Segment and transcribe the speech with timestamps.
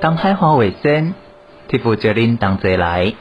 [0.00, 1.12] 东海华卫生，
[1.66, 3.14] 替父叫恁同齐来。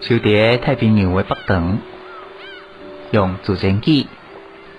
[0.00, 1.78] 就伫太平洋的北端，
[3.10, 4.08] 用直升机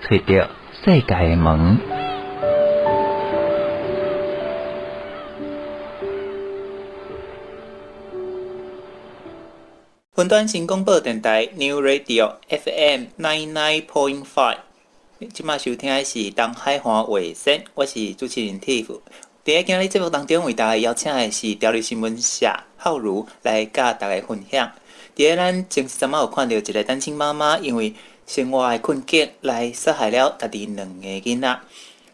[0.02, 0.48] 找到
[0.84, 1.91] 世界的门。
[10.22, 14.58] 云端新广播电台 New Radio FM ninety nine point five，
[15.18, 19.00] 今麦收听的是东海华卫生，我是主持人 Tiff。
[19.44, 24.70] 伫今日节目当中，为大家邀请的是条理新闻社浩如来甲大家分享。
[25.16, 27.92] 伫咱前阵仔有看到一个单亲妈妈，因为
[28.24, 31.60] 生活的困境来杀害了家己两个囡仔。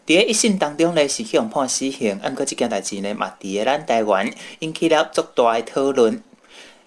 [0.06, 6.22] 伫个一审当中呢，是去用判死刑，按过即件代志呢，嘛伫个咱台湾引起了足大的讨论。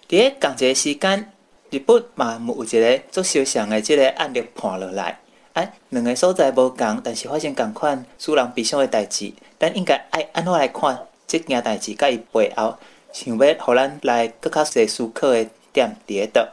[0.08, 1.32] 伫个同一个时间，
[1.70, 5.20] 日本嘛有一个足相像的即个案例判落来。
[5.54, 9.32] 哎、啊，两个所在无共，但是发生共款使人悲伤的代志。
[9.58, 11.94] 咱应该爱安怎来看即件代志？
[11.94, 12.76] 甲伊背后，
[13.12, 15.46] 想要互咱来搁较细思考的。
[15.74, 16.46] 点伫咧倒，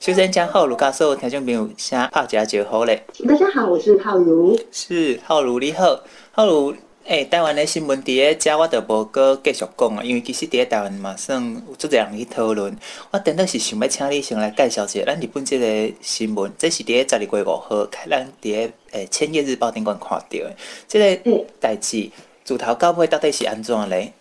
[0.00, 3.04] 首先将浩如教授听众朋友先拍一下招呼咧。
[3.24, 4.58] 大家好，我是浩如。
[4.72, 6.00] 是浩如你好，
[6.32, 6.74] 浩如
[7.06, 12.74] 诶、台湾的新闻伫咧遮我就无搁继续讲啊，因为其实伫咧台湾嘛算有足侪人去讨论。
[13.10, 20.56] 我等到是想要请你先来介绍一下咱日本这个新闻，这是伫咧十二月五号，咱伫咧诶千叶日报顶管看到的，
[20.88, 22.08] 这个代志
[22.42, 24.14] 自头到尾到底是安怎咧？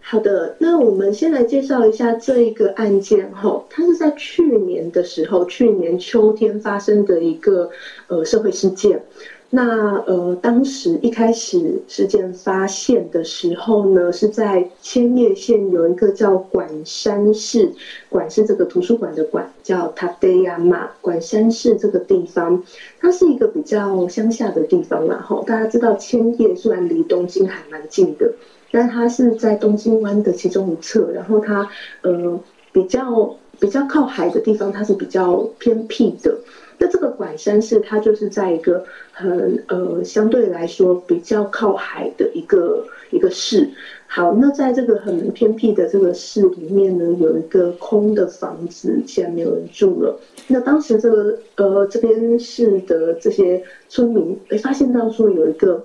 [0.00, 7.68] 好的，那我们先来介绍一下这一个案件哈，它是在去年的时候，去年秋天发生的一个
[8.06, 9.02] 呃社会事件。
[9.50, 17.72] 那呃当时一开始事件发现的时候呢，是在千叶县有一个叫管山市，
[18.08, 22.62] 管是这个图书馆的馆，叫塔德亚马管山市这个地方，
[23.00, 25.42] 它是一个比较乡下的地方啦哈。
[25.46, 28.32] 大家知道千叶虽然离东京还蛮近的。
[28.72, 31.68] 但它是在东京湾的其中一侧，然后它
[32.02, 32.38] 呃
[32.70, 36.38] 比较比较靠海的地方，它是比较偏僻的。
[36.80, 38.82] 那这个管山市，它就是在一个
[39.12, 43.68] 很呃相对来说比较靠海的一个一个市。
[44.06, 50.18] 好，那在这个很偏僻的这个市里面呢，有一个空的房子，现在没有人住了。
[50.48, 55.84] 那当时这个呃这边市的这些村民，哎，发现到说有一个。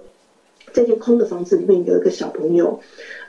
[0.75, 2.77] 这间空的房子里面有一个小朋友，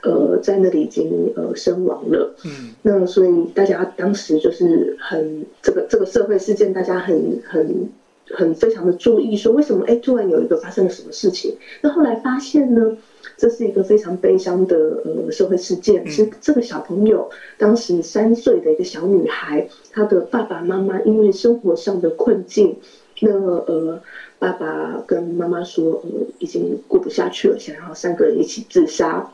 [0.03, 2.35] 呃，在那里已经呃身亡了。
[2.43, 7.89] 嗯，那所以大家当时就是很这个这个社会事件，大家很很
[8.31, 11.55] 很非常的注意，说为什么哎突然有一个发生了什么事情？
[11.81, 12.97] 那后来发现呢，
[13.37, 22.75] 这是一个非常悲伤的呃社会事件，是这个小朋友当时三岁的一个小女孩，她的爸爸妈妈因为生活上的困境，
[23.21, 24.01] 那呃。
[24.39, 26.09] 爸爸跟妈妈说，呃，
[26.39, 29.31] 已经过不下去了，想要三个人一起自杀。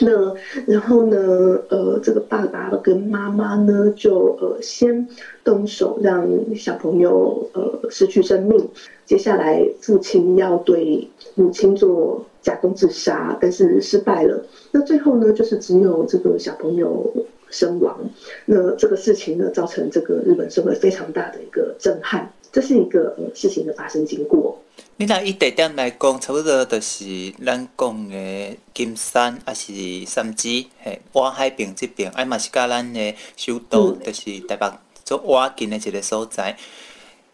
[0.00, 0.32] 那
[0.64, 5.08] 然后呢，呃，这个爸爸跟妈妈呢，就呃先
[5.42, 8.68] 动手让小朋友呃失去生命。
[9.04, 14.40] 接下来父亲要对母亲做假公自杀，但是失败了。
[14.70, 17.12] 那最后呢，就是只有这个小朋友
[17.50, 17.98] 身亡。
[18.46, 22.30] 那这个事情呢，造成这个日本社会非常大的一个震撼。
[22.52, 24.58] 这是一个事情的发生经过。
[24.96, 29.72] 你拿以地点来讲，差不多就是咱讲的金山，还是
[30.06, 34.72] 三芝，嘿，外海边这边，哎嘛是甲咱的首都，就是台北
[35.04, 36.56] 做外近的一个所在。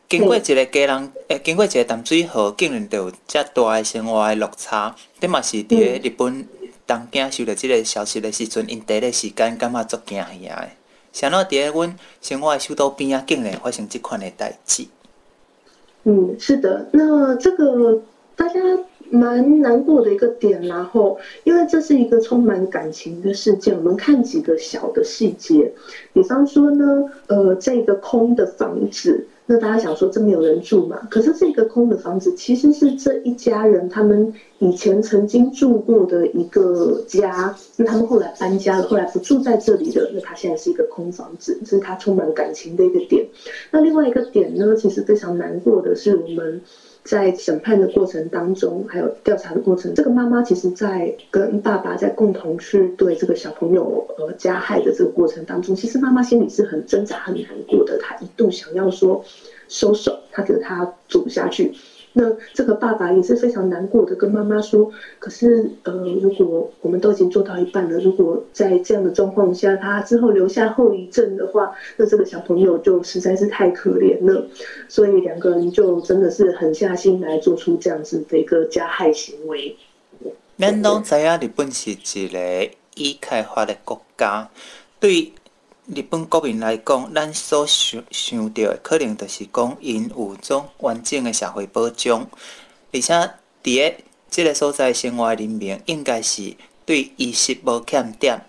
[0.09, 4.95] 经过一个家人，诶，经过一个淡水河，竟然就有遮大的生活的落差。
[5.19, 6.47] 这嘛是伫个日本
[6.87, 10.71] 东京收到即个消息的时阵，因第一个时间感觉足惊吓的。
[11.13, 14.87] 想到伫个阮生活的首都边啊，竟然发生即款的代志。
[16.05, 18.01] 嗯，是的，那这个
[18.37, 18.61] 大家
[19.11, 25.73] 蛮难过的一个点，然后因为这是一个充满感情的事件，我们看几个小的细节，
[26.13, 29.27] 比方说呢，呃，这个空的房子。
[29.47, 31.07] 那大家想说，这没有人住嘛？
[31.11, 40.11] 可是这个空的房子其实是这一家人他们以前曾经住过的一个家，那他们后来搬家了，后来不住在这里的。
[40.15, 43.27] 那他现在是一个空房子，这是他充满感情的一个点。
[43.71, 46.63] 那另外一个点呢，其实非常难过的是我们。
[47.05, 57.99] 在审判的过程当中，还有调查的过程，这个妈妈其实，在跟爸爸在共同去对这个小朋友呃加害的这个过程当中，其实妈妈心里是很挣扎、很难过的。
[57.99, 59.23] 她一度想要说，
[59.69, 61.75] 收手，她觉得她走不下去。
[62.17, 64.89] 那这个爸爸也是非常难过的，跟妈妈说
[65.19, 74.47] ：“可是，呃，如果我们都已经做到一半了，如果在这样的状况下，他之后留下后遗症的话，那这个小朋友就实在是太可怜了。
[74.89, 79.77] 所以两个人就真的是狠下心来做出这样子的一个加害行为。”
[80.57, 84.49] 咱都知影日本是一个已开发的国家，
[85.01, 85.33] 对。
[85.87, 92.27] 日本国民来讲，咱所想想到的，可能就是讲，因有种完整的社会保障，
[92.91, 93.13] 而且
[93.63, 93.97] 伫个
[94.31, 96.55] 即个所在生活的人民，应该是
[96.87, 98.41] 对衣食无欠点。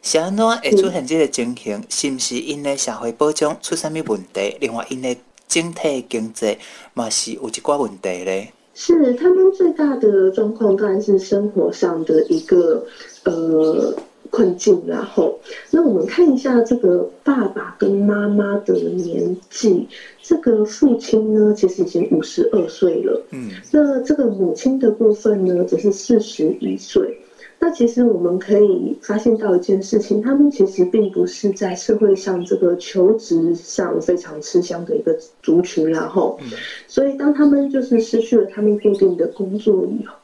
[0.00, 1.82] 是安怎会出现即个情形？
[1.88, 4.56] 是毋是因的社会保障出啥物问题？
[4.60, 5.16] 另外，因的
[5.48, 6.56] 整体经济
[6.94, 8.52] 嘛是有一寡问题咧。
[8.74, 12.86] 是他们最大的状况，当然是生活上的一个
[13.24, 13.96] 呃。
[14.30, 15.38] 困境，然后，
[15.70, 19.86] 那我们看一下这个爸爸跟妈妈的年纪，
[20.22, 27.18] 这个父亲呢，其实已经五十二岁了，嗯，那这个母亲的部分呢，只是四十一岁。
[27.62, 36.38] 那其实我们可以发现到一件事情，他们其实并不是在社会上这个求职上非常吃香的一个族群，然后，
[36.88, 40.14] 所以当他们就是失去了他们固定的工作以后。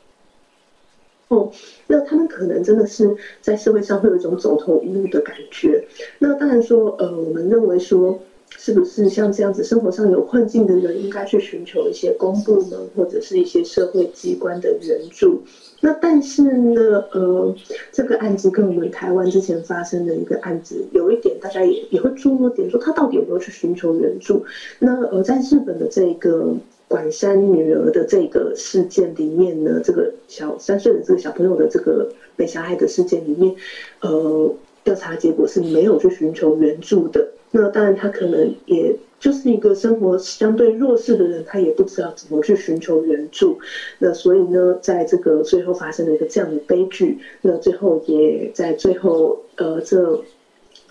[1.29, 1.51] 哦，
[1.89, 5.85] 那他们可能真的是在社会上会有一种走投无路的感觉。
[6.21, 8.17] 那当然说，呃，我们认为说，
[8.57, 15.43] 是不是像这样子生活上有困境的人，应该去寻求一些公部门或者是一些社会机关的援助？
[15.81, 17.53] 那但是呢，呃，
[17.91, 24.45] 这个案子跟我们台湾之前发生的一个案子有一点，大家也也会注意点，说他到底有没有去寻求援助？
[24.79, 26.55] 那呃，在日本的这个。
[26.89, 33.55] 管山女儿的这个事件里面呢，这个小三岁的这个小朋友的这个被杀害的事件里面，
[34.01, 34.55] 呃，
[34.85, 37.27] 调查结果是没有去寻求援助的。
[37.51, 43.59] 那当然，他可能也就是一个生活相对弱势的人，他也不知道怎么去寻求援助。
[43.99, 47.19] 那所以呢，在这个最后发生了一个这样的悲剧。
[47.43, 50.23] 那最后也在最后，呃，这。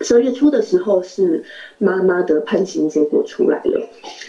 [0.00, 1.44] 十二月初的时候，是
[1.78, 3.88] 妈妈的判刑结果出来了。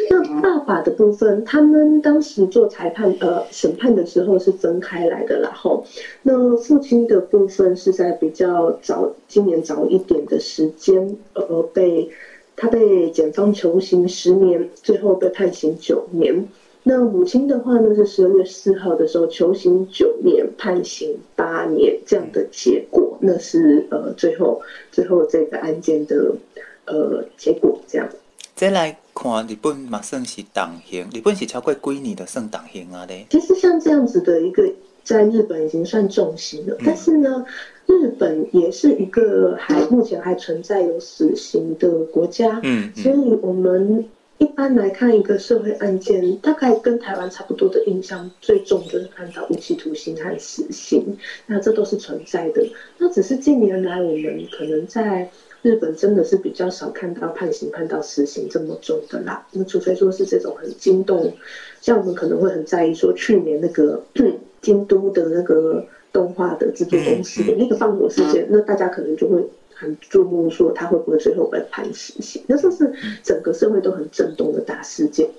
[0.10, 5.86] 那爸爸的部分，他们当时做裁判呃审判的时候是分开来的，然后
[6.24, 12.10] 那父亲的部分是在比较早，今年早一点的时间，呃被
[12.56, 16.48] 他被检方求刑十年，最后被判刑九年。
[16.88, 26.34] 那母亲的话呢，是十二月四号的时候求刑九年，判刑八年这样的结果，那是呃最后最后这个案件的
[26.86, 28.08] 呃结果这样。
[28.56, 33.26] 再来看日本嘛，算是党刑，日本是超过几年的算党刑啊咧。
[33.30, 34.64] 其实像这样子的一个，
[35.04, 37.46] 在日本已经算重刑了，嗯、但是呢，
[37.86, 44.06] 日本也是一个还目前还存在有死刑的国家，嗯，嗯所以我们。
[44.40, 51.18] 一般来看，一个社会案件，大概跟台湾差不多的印象，最重就是看到无期徒刑和死刑，
[51.48, 52.64] 那这都是存在的。
[53.00, 55.30] 那只是近年来，我们可能在
[55.64, 59.48] 日本真的是比较少看到判刑判到死刑这么重的啦。
[59.54, 61.34] 那除非说是这种很惊动，
[61.82, 64.04] 像我们可能会很在意说，去年那个
[64.62, 69.44] 京都的那个动画的制作公司的那个放火事件，那大家可能就会。
[69.80, 72.44] 很注目，说他会不会最后被判死刑？
[72.48, 72.92] 那这是
[73.24, 75.30] 整个社会都很震动的大事件。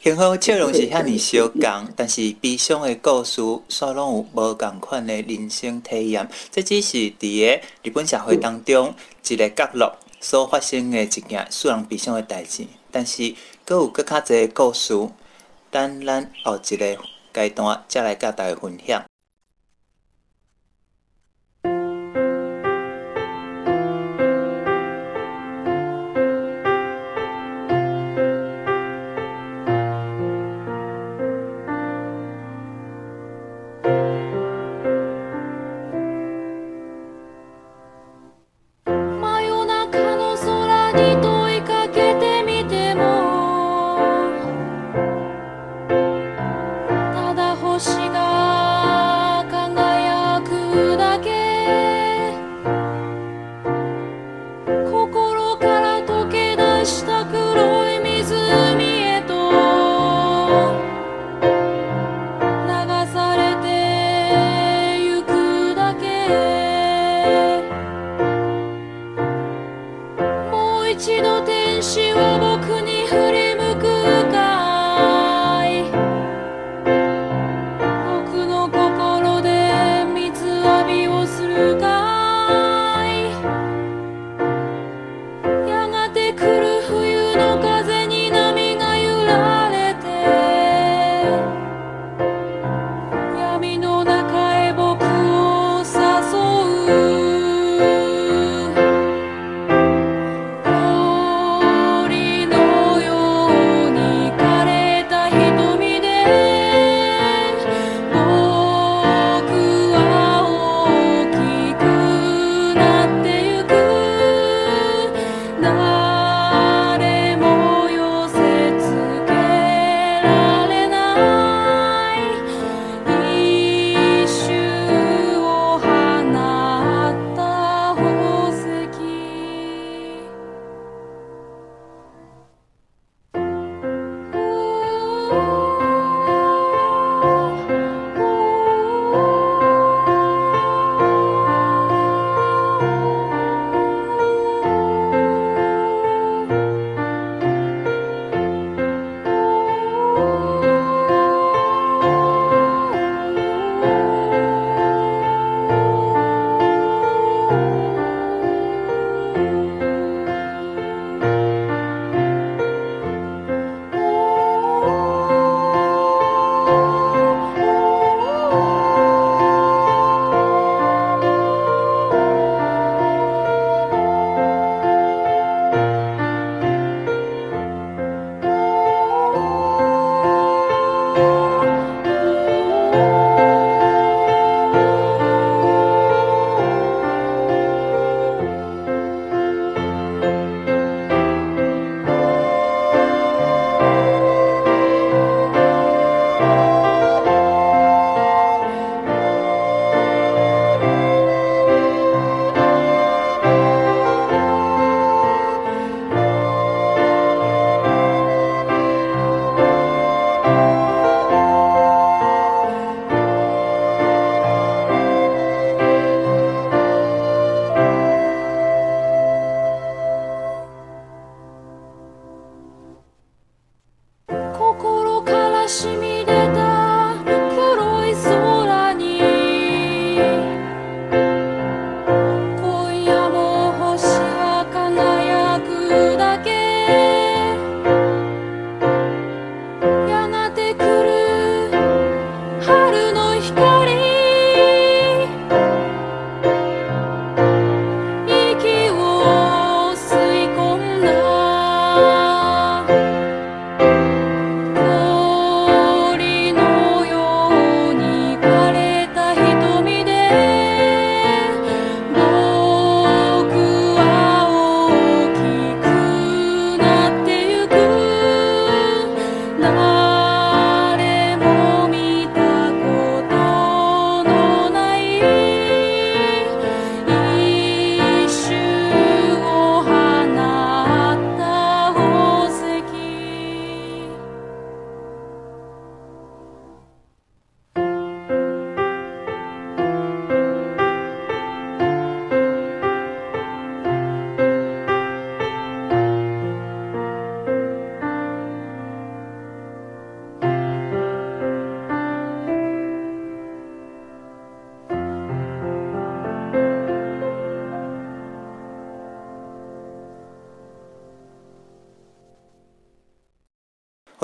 [0.00, 6.28] 幸好笑容是遐尔小刚，但是悲伤的故事，煞拢有无共款的人生体验。
[6.50, 8.94] 这只是伫个日本社会当中
[9.26, 12.64] 一个角落所发生的一件使人悲伤的代志。
[12.90, 14.94] 但是，阁有阁较侪故事，
[15.70, 16.96] 等咱后一个
[17.32, 19.02] 阶段再来甲大家分享。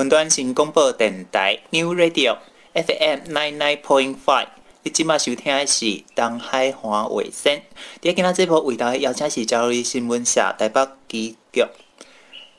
[0.04, 2.37] 云端新广播电台 New Radio
[2.75, 4.49] FM nine nine point five。
[4.82, 7.62] 你即马收听的是东海华卫星。
[8.02, 11.64] 第一今仔节目为大家邀请是朝日新闻社台北支局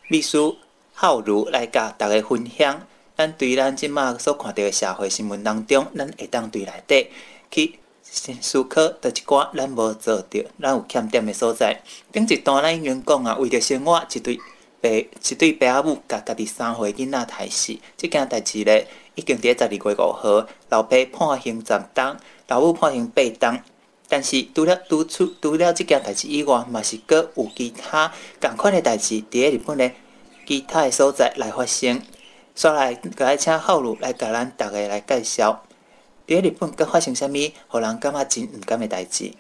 [0.08, 0.58] 秘书
[0.96, 2.82] 浩如来甲大家分享。
[3.16, 7.12] 咱对咱即马所看到的社会新闻当中，咱会当对内底
[7.52, 7.78] 去
[8.42, 11.80] 思考，倒一寡咱无做着，咱有欠点的所在。
[12.12, 14.40] 顶一段咱已经讲啊，为着生活，一对
[14.86, 22.16] 爸一对爸母甲家己三岁囡仔刣死，即件代志咧，已经伫十二月五号，老爸判刑十冬，
[22.48, 23.60] 老母判刑八冬。
[24.08, 29.92] 但是除了拄出除了即件代志以外，嘛是阁有其他共款的代志伫咧日本的
[30.46, 32.00] 其他的所在来发生。
[32.54, 35.64] 所以来，来请浩如来甲咱逐个来介绍，
[36.28, 37.34] 伫咧日本阁发生啥物，
[37.68, 39.32] 互人感觉真毋甘的代志。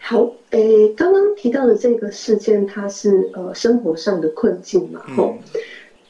[0.00, 5.60] 好，诶、欸，刚刚提到的这个事件，它是呃生活上的困境嘛，吼、嗯。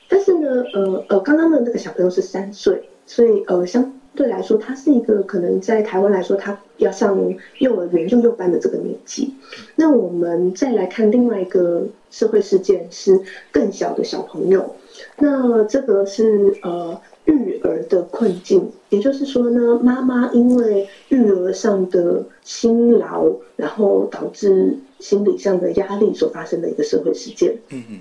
[0.08, 7.18] 但是呢，呃呃，刚刚的那个小朋友是三岁，所以呃相对来说，他是一个可能在台湾来说，他要上
[7.58, 9.34] 幼儿园幼幼班的这个年纪。
[9.76, 14.76] 那我们再来看另外一个社会事件，是更小的小朋友。
[15.18, 27.56] 那这个是呃育儿的困境，也就是说呢，妈妈因为育儿上的辛劳，然后导致心理上的压力所发生的一个社会事件。
[27.70, 27.98] 嗯嗯。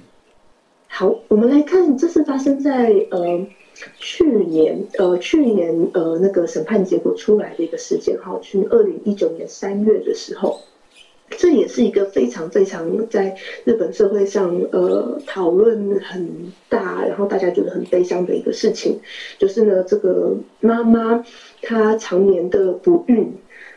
[0.87, 3.45] 好，我们来看，这是发生在呃
[3.99, 10.59] 去年呃去年呃那个审判结果出来的一个事件，哈，去二零一九年三月的时候。
[11.29, 18.97] 这也是一个非常非常在日本社会上，呃，讨论很大，然后大家觉得很悲伤的一个事情，
[19.37, 21.23] 就是呢，这个妈妈
[21.61, 23.31] 她常年的不孕，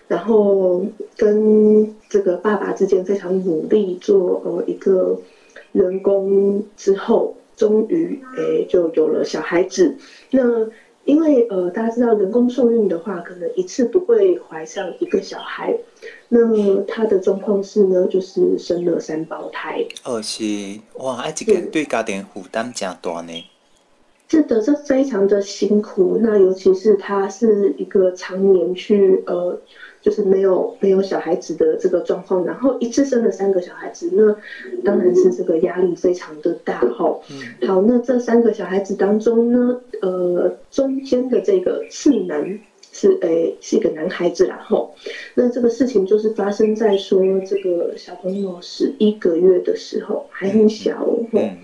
[0.08, 5.20] 然后跟这个爸爸之间非常努力做呃一个
[5.72, 9.94] 人工之后，终于诶就有了小孩子。
[10.30, 10.66] 那
[11.04, 15.76] 因为呃大家知道人工受孕的话，可能一次不会怀上一个小孩。
[16.28, 19.84] 那么他的状况是呢，就是生了三胞胎。
[20.04, 20.44] 哦，是
[20.94, 23.44] 哇，哎，这个对家庭负担真大呢。
[24.28, 26.18] 是的，这非常的辛苦。
[26.22, 29.58] 那尤其是他是一个常年去呃，
[30.00, 34.36] 就是没有没有小孩子的这个状况，然后一次生了三个小孩子，那
[34.82, 37.20] 当然是这个压力非常的大哈。
[37.30, 37.68] 嗯。
[37.68, 42.58] 好，那这三个小孩子当中呢，呃，中间的这个次男。
[42.92, 44.92] 是诶、欸，是一个男孩子，然后，
[45.34, 51.24] 那这个事情就是发生在说这个小朋友十一个月的时候，还很小哦。
[51.30, 51.56] 嗯、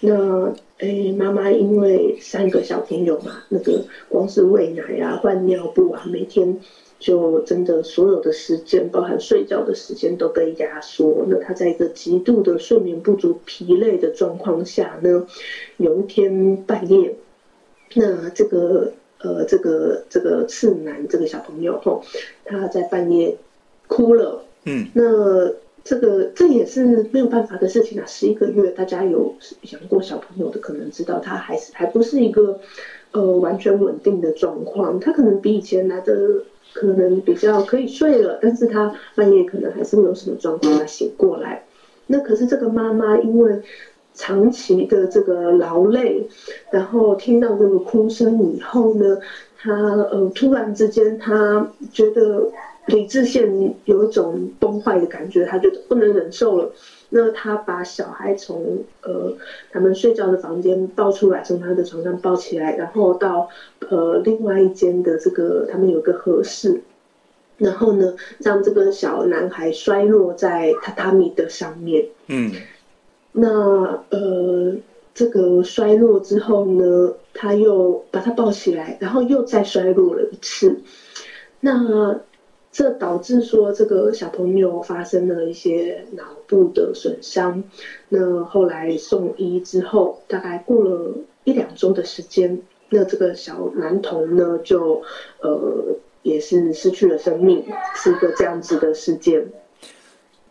[0.00, 0.46] 那
[0.78, 6.56] 诶，欸、妈妈因为三个小朋友嘛，那个光是喂奶啊、换尿布啊，每天
[7.02, 11.26] 就真的所有的时间，包含睡觉的时间都被压缩。
[11.28, 15.26] 那他在一个极度的睡眠不足、疲累的状况下呢，
[15.76, 17.16] 有一天半夜，
[17.96, 18.92] 那这个。
[19.24, 22.02] 呃，这个这个次男这个小朋友吼，
[22.44, 23.38] 他在半夜
[23.86, 24.42] 哭了。
[24.64, 25.48] 嗯，那
[25.84, 28.04] 这个这也是没有办法的事情啊。
[28.04, 29.32] 十一个月，大家有
[29.70, 32.58] 养过小朋友的，可能知道他还是还不是一个
[33.12, 34.98] 呃完全稳定的状况。
[34.98, 36.42] 他可能比以前来的
[36.72, 41.62] 可能比较可以睡了，但是他半夜可能还是会有什么状况他醒过来。
[42.06, 43.62] 那可是这个妈妈因为。
[44.14, 46.28] 长期的这个劳累，
[46.70, 49.18] 然后听到这个哭声以后呢，
[49.56, 52.46] 他呃突然之间他觉得
[52.88, 56.70] 理智线有一种崩坏的感觉，他觉得不能忍受了。
[57.14, 59.36] 那他把小孩从呃
[59.70, 63.50] 他们睡觉的房间抱出来，从他的床上抱起来，然后到
[63.90, 66.80] 呃另外一间的这个他们有个和室，
[67.58, 72.06] 然后呢让这个小男孩摔落在榻榻米的上面。
[72.28, 72.50] 嗯。
[73.34, 74.76] 那呃，
[75.14, 80.80] 这个摔落之后呢，他又把他抱起来，然后又再摔落了一次。
[81.60, 82.20] 那
[82.72, 87.62] 这导致说这个小朋友发生了一些脑部的损伤。
[88.08, 95.02] 那后来送医之后，大概过了一两周的时间，那这个小男童呢，就
[95.42, 99.46] 呃也是失去了生命，是一个这样子的事件。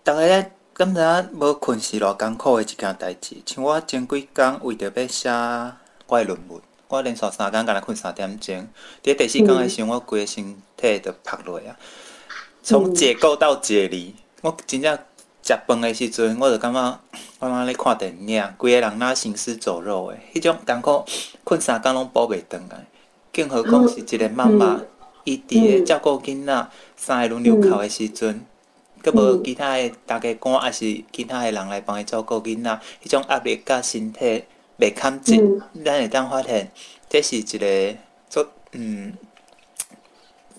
[0.03, 0.51] 大概。
[0.73, 5.29] 感觉无困是偌艰苦的一件代志，像我前几工为着要写
[6.07, 8.67] 我的论文，我连续三工，敢若困三点钟。
[9.03, 11.77] 伫第四工的时候，我规个身体都趴落啊。
[12.63, 14.97] 从解构到解离，我真正
[15.43, 17.00] 食饭的时阵，我就感觉
[17.39, 21.04] 我妈咧看电影，规个人若行尸走肉的，迄种艰苦，
[21.43, 22.86] 困三工拢补袂转来。
[23.34, 24.80] 更何况是一个妈妈，
[25.24, 28.45] 伊伫咧照顾囡仔，三个轮流哭的时阵。
[29.02, 34.43] 阁无其他诶大家官，还是其他诶人来帮伊照顾囡仔，迄种压力甲身体
[34.78, 36.71] 袂堪紧，咱会当发现，
[37.10, 37.95] 这是一个
[38.30, 39.13] 做嗯，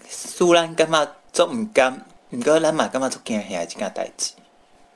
[0.09, 4.35] 使咱感觉做毋甘，毋过咱嘛感觉做惊吓一件代志。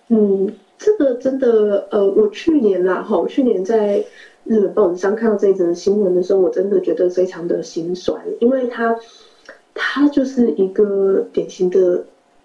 [0.08, 4.04] 嗯，这个真的，呃，我去年啦，哈，去年在
[4.44, 8.94] 日本报纸上看到这一则新闻的时候，我真的觉得非常的心酸，因为他，
[9.74, 12.04] 他就是一个典型的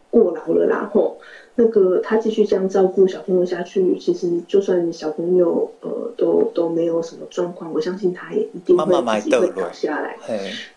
[0.10, 1.18] 过劳了啦，吼。
[1.56, 10.16] 那个他继续这样照顾小朋友下去，其实就算小朋友呃都都没有什么状况，我相信他也一定会自己会倒下来。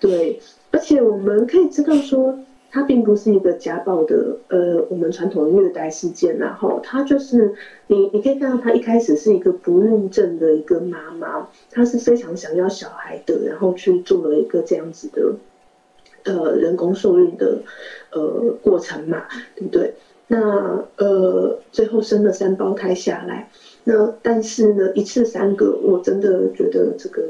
[0.00, 0.40] 对，
[0.72, 2.36] 而且我们可以知道说，
[2.74, 7.54] 他并不是一个家暴的呃我们传统的虐待事件，然后他就是
[7.86, 15.34] 你你可以看到他一开始是一个不孕症的一个妈妈，她是非常想要小孩的，然后去做了一个这样子的
[16.24, 17.58] 呃人工受孕的
[18.10, 19.22] 呃过程嘛，
[19.54, 19.94] 对不对？
[20.26, 23.48] 那呃，最后生了三胞胎下来，
[23.84, 27.22] 那但是呢，一次三个，我真的觉得这个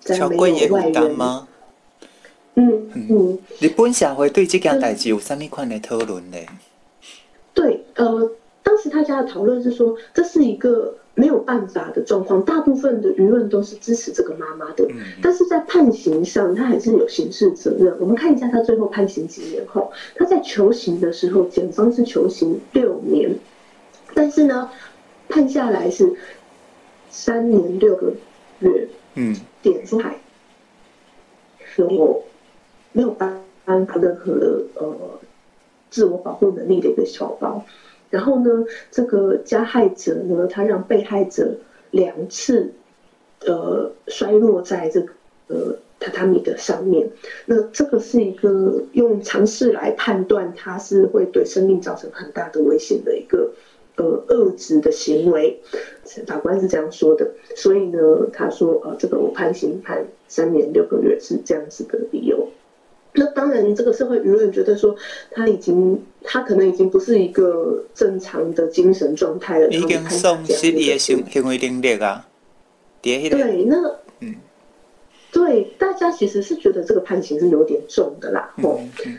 [0.00, 1.46] 在没有外人吗？
[2.56, 6.36] 嗯嗯，日本社会对这件代志有什么款的讨论呢？
[7.54, 8.30] 对，呃，
[8.62, 10.94] 当时大家的讨论是说，这是一个。
[11.18, 17.96] 没有办法的状况，大部分的舆论都是支持这个妈妈的，嗯、但是在判刑上，他还是有刑事责任。
[17.98, 23.34] 我们看一下他最后判刑几年后，他在求刑的时候，检方是求刑六年，
[24.12, 24.70] 但是呢，
[25.26, 26.14] 判下来是
[27.08, 28.12] 三年六个
[28.58, 30.18] 月，嗯，点出来，
[31.78, 32.22] 我
[32.96, 34.96] 没有办法任何的呃
[35.90, 37.62] 自我保护能力的一个小包。
[38.08, 41.54] 然后呢，这个加害者呢，他让被害者
[41.90, 42.72] 两次，
[43.40, 45.12] 呃，摔落在这个
[45.48, 47.10] 呃榻榻米的上面。
[47.44, 53.50] 那这个是一个用常识来判断，他是会对生命造成很大的危险的一个
[53.96, 55.60] 呃遏制的行为。
[56.26, 57.30] 法官是这样说的。
[57.54, 57.98] 所以呢，
[58.32, 62.48] 他说呃，这个我判刑判三年六个月是这样子的理由。
[63.16, 64.94] 那当然，这个社会舆论觉得说
[65.30, 69.68] 他已经，他可能已经不是一个正常的精神状态了。
[69.68, 72.28] 已经丧失你的行行为能力啊！
[73.02, 73.76] 对，那
[74.20, 74.34] 嗯，
[75.32, 78.52] 对，大家其实是觉得这个判刑是有点重的啦。
[78.62, 79.18] 哦、嗯，嗯、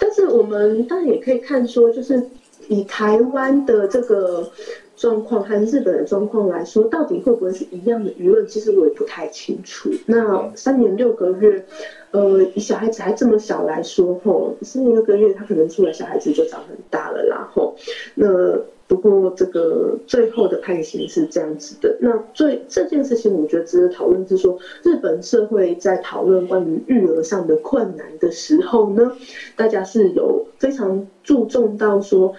[0.00, 2.22] 但是我们当然也可以看说，就是
[2.68, 4.50] 以台湾的这个。
[4.96, 8.46] 状况和日本的状况来说，到底会不会是一样的舆论？
[8.46, 9.90] 其实我也不太清楚。
[10.06, 11.64] 那三年六个月，
[12.12, 17.74] 呃，以小孩子还这么小来说，吼，三年六个月，他可能出来小孩子就长很大了，然后，
[18.14, 21.96] 那不过这个最后的判刑是这样子的。
[22.00, 29.12] 那最这件事情，我觉得值得讨论是说，日本社会在讨论关于育儿上的困难的时候呢，
[29.56, 32.34] 大家是有非常注重到说。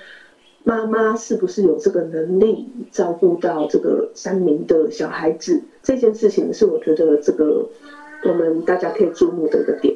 [0.65, 5.61] 妈妈是不是有这个能力照顾到这个三名的小孩子？
[5.83, 7.69] 这件事情是我觉得这个
[8.23, 9.95] 我们大家可以注目的一个点。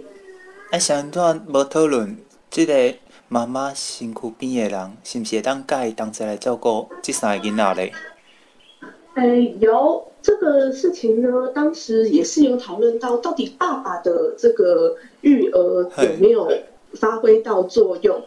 [0.70, 2.16] 哎，上段无讨论，
[2.52, 2.94] 这个
[3.28, 7.92] 妈妈身躯边的人是不是当该当在来照顾这三个囡仔嘞？
[9.16, 9.26] 哎，
[9.60, 16.48] 有这个事情呢，当时也是有讨论到，到底爸爸的这个育儿有没有
[16.94, 18.22] 发挥到作用？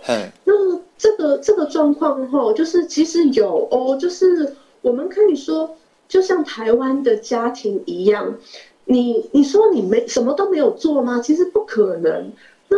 [0.44, 0.81] 那。
[0.98, 8.37] 这个这个状况哈，就是其实有哦，就是我们可以说，就像台湾的家庭一样，
[8.85, 11.18] 你你说你没什么都没有做吗？
[11.20, 12.31] 其实不可能。
[12.68, 12.77] 那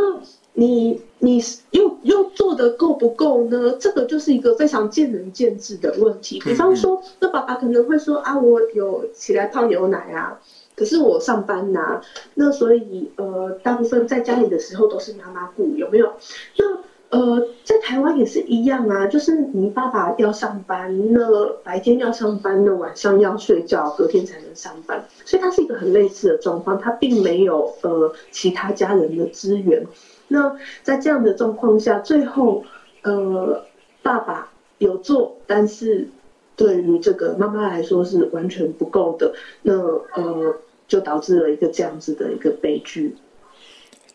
[0.55, 1.43] 你你
[1.73, 3.77] 又又做的够不够呢？
[3.79, 6.41] 这个就是一个非常见仁见智的问题。
[6.41, 10.41] 比方说，那爸爸可能会说啊，我有起来泡牛奶啊，
[10.77, 12.01] 可是我上班呐、
[12.35, 16.13] 那所以呃，大部分在家里的时候都是妈妈顾，有没有？
[16.57, 16.79] 那
[17.11, 29.87] 呃，在台湾也是一样啊，就是你爸爸要上班，那白天要上班，那晚上要睡觉，隔天才能上班，所以它是一个很类似的状况，他并没有呃其他家人的资源。
[30.27, 32.65] 那在这样的状况下，最后
[33.03, 33.63] 呃
[34.03, 36.09] 爸爸有做，但是
[36.57, 43.17] 对于这个妈妈来说是完全不够的，那呃就导致了一个这样子的一个悲剧。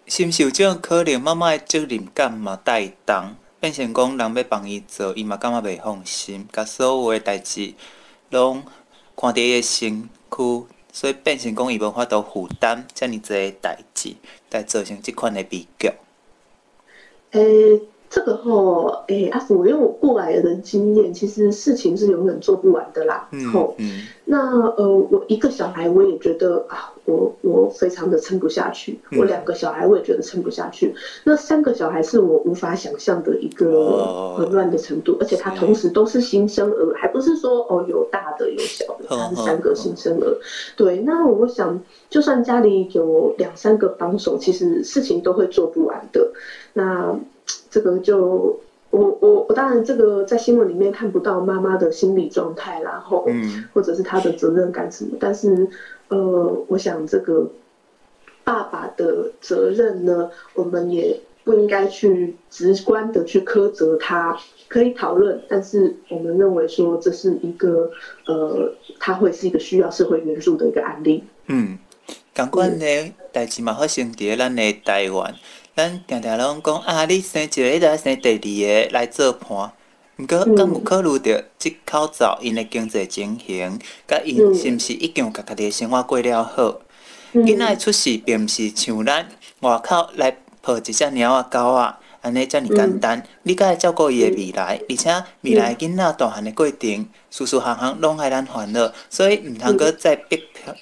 [0.07, 1.21] 是不是有这种可能？
[1.21, 7.73] 妈妈的责任感嘛带动，变成讲人要帮伊做，伊嘛感觉袂放心，甲所有的代志
[8.29, 8.63] 拢
[9.15, 14.15] 看伫伊的身躯，所以变成讲伊无法度负担遮尔济代志，
[14.49, 15.91] 才造成即款的悲剧。
[17.31, 23.27] 诶，这个吼，哎，阿福，因为我过来人的经验，其实事情是永远做不完的啦。
[23.31, 28.99] 嗯，后嗯，那呃，我一个小孩我也觉得啊，我我非常的撑不下去。
[29.15, 30.87] 我两个小孩我也觉得撑不下去。
[30.87, 30.95] 嗯、
[31.25, 40.25] 那三个小孩是我无法想象的一个混乱的程度，哦、而且他同时都是新生儿，还不是说哦有大的有小的，他是三个新生儿。
[40.25, 40.37] 哦哦、
[40.75, 46.31] 对，那我想，就算家里有两三个帮手，其实事情都会做不完的。
[46.73, 47.15] 那。
[47.69, 53.27] 这个就我我我当然这个在新闻里面看不到妈妈的心理状态，然后
[53.73, 55.67] 或者是她的责任感什么，但是
[56.07, 57.47] 呃，我想这个
[58.43, 64.35] 爸爸的责任呢，我们也不应该去直观的去苛责他，
[64.67, 67.91] 可以讨论，但是我们认为说这是一个
[68.25, 71.23] 呃，他会是一个需要社会援助的一个案例。
[71.45, 71.77] 嗯，
[72.33, 75.33] 感官呢，代志嘛，发生在咱的台湾。
[75.79, 79.71] 咱常常拢讲啊，你生一个，你着生第二个来做伴。
[80.17, 86.81] 毋过，敢有考虑到即口罩因的经济情形，甲因是毋是已经有家家己的生活过了好？
[87.33, 89.25] 囡仔出世并毋是像咱
[89.61, 93.23] 外口来抱一只猫仔狗仔，安尼遮尔简单。
[93.43, 100.75] 你甲会照顾伊的未来，而且未来囡仔大汉的过程，事事项项拢爱咱烦恼，所以毋通阁再逼迫。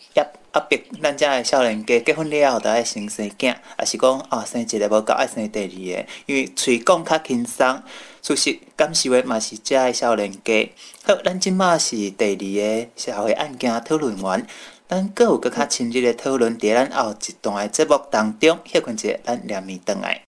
[0.58, 0.60] 啊！
[0.62, 7.84] 逼咱遮个少年家结婚了后，着爱生生囝，也是讲哦，生一个无够，爱生第二个，因为喙讲较轻松，
[8.24, 10.74] 事实感受的嘛是遮个少年家。
[11.04, 14.48] 好，咱即马是第二个社会案件讨论员，
[14.90, 20.24] 咱阁有阁较深入的讨论，伫咱后一段的节目当中，歇困者咱连面转来。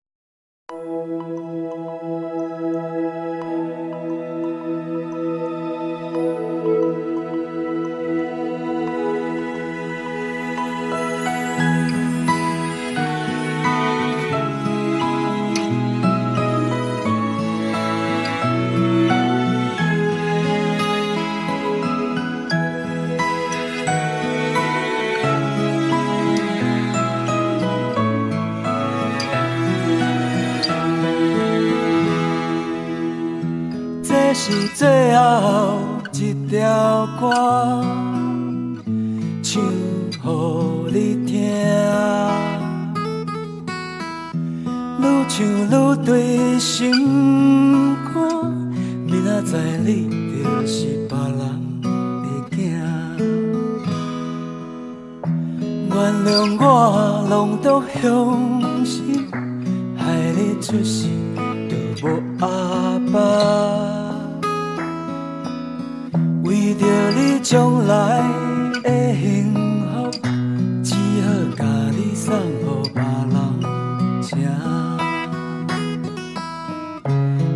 [34.34, 35.80] 是最后
[36.14, 37.30] 一条歌，
[39.42, 40.26] 唱予
[40.92, 41.34] 你听。
[45.02, 45.74] 愈唱愈
[46.06, 46.92] 对心
[48.14, 48.18] 肝，
[49.06, 50.10] 明仔载你
[50.44, 50.76] 就是
[51.08, 51.40] 别人
[51.82, 51.88] 的
[52.52, 52.58] 囝。
[55.90, 56.28] 原谅
[56.60, 56.64] 我
[57.30, 58.06] 拢都伤
[58.86, 59.28] 心，
[59.98, 60.02] 害
[60.36, 61.08] 你出世
[61.96, 62.48] 就无阿
[63.12, 64.09] 爸。
[66.70, 68.22] 为着你将来
[68.84, 69.58] 的幸福，
[70.84, 71.28] 只好
[71.58, 72.40] 甲你送予
[72.94, 73.34] 别人
[74.22, 74.36] 吃。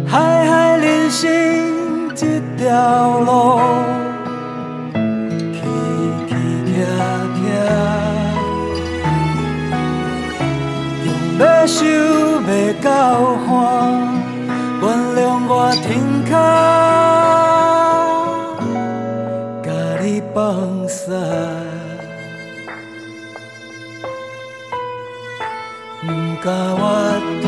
[0.08, 1.30] 海海人生
[2.16, 3.62] 这条路，
[5.54, 5.60] 起
[6.28, 6.34] 起
[6.74, 6.74] 徛
[7.38, 7.46] 徛，
[11.06, 11.86] 用要受
[12.42, 12.90] 袂到
[21.06, 21.12] 放肆，
[26.02, 26.08] 不
[26.42, 26.82] 敢回
[27.42, 27.48] 头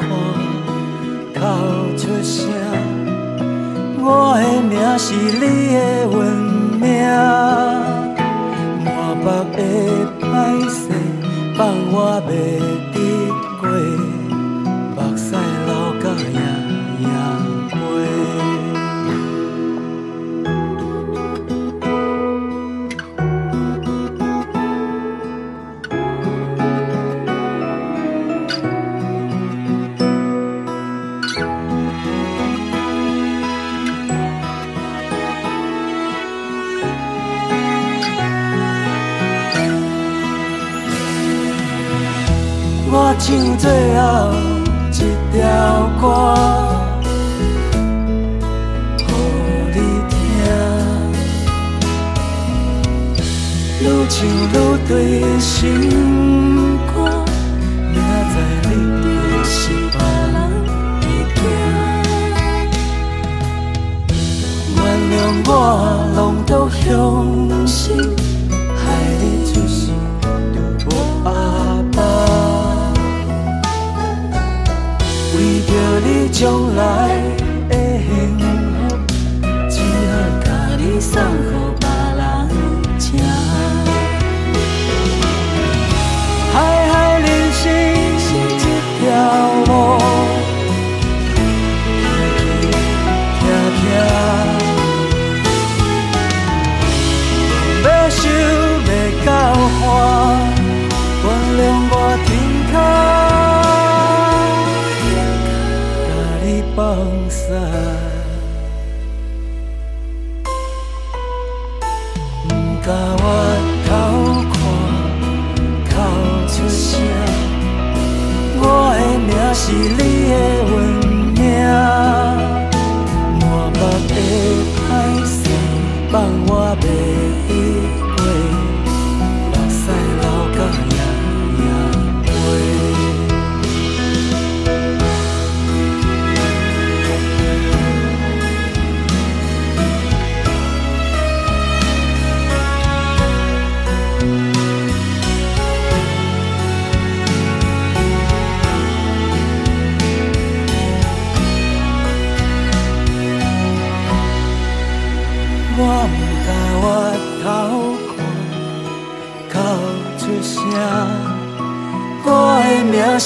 [0.00, 0.02] 看，
[1.34, 1.38] 哭
[1.96, 2.38] 出声。
[4.02, 4.04] 我
[4.38, 5.40] 的命是你
[5.74, 5.78] 的
[6.10, 6.18] 运
[6.80, 6.88] 命，
[8.84, 8.88] 满
[9.20, 9.24] 腹
[9.56, 9.58] 的
[10.20, 10.24] 歹
[10.68, 10.78] 势，
[11.56, 11.58] 放
[11.92, 11.94] 我
[12.26, 12.30] 袂
[43.30, 44.02] 唱最后
[44.90, 44.92] 一
[45.30, 45.38] 条
[46.00, 46.02] 歌，
[48.98, 49.00] 予
[49.72, 49.76] 你
[50.10, 50.12] 听。
[53.82, 54.52] 愈唱愈
[54.88, 54.90] 对
[55.38, 55.48] 心
[56.92, 56.98] 肝，
[57.92, 57.94] 明
[58.32, 59.54] 仔你就是
[59.92, 59.94] 别
[60.32, 60.36] 人
[61.00, 61.38] 的囝。
[64.74, 65.14] 原谅
[65.46, 65.48] 我
[66.16, 66.82] 拢都伤
[75.80, 77.49] 这里就来。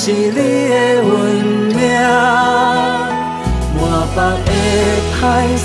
[0.05, 0.39] 是你的
[1.03, 1.07] 运
[1.75, 1.81] 命，
[3.81, 4.21] 满腹的
[5.19, 5.23] 歹
[5.57, 5.65] 势，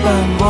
[0.00, 0.06] 放
[0.38, 0.42] 我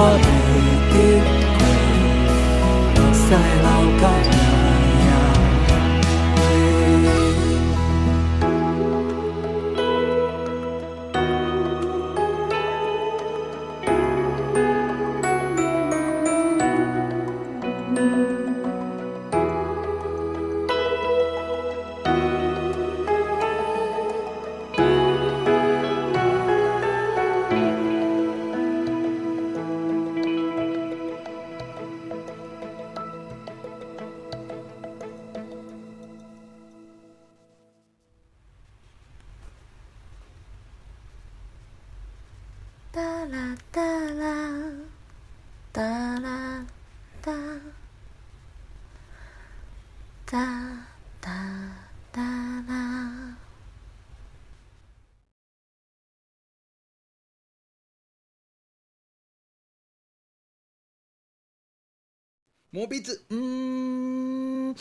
[62.78, 64.72] 摸鼻子，嗯，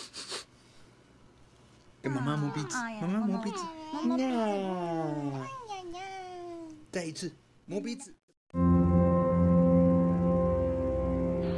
[2.04, 3.58] 给妈妈摸鼻子，妈妈摸鼻子，
[6.92, 7.32] 再一次
[7.66, 8.14] 摸鼻子。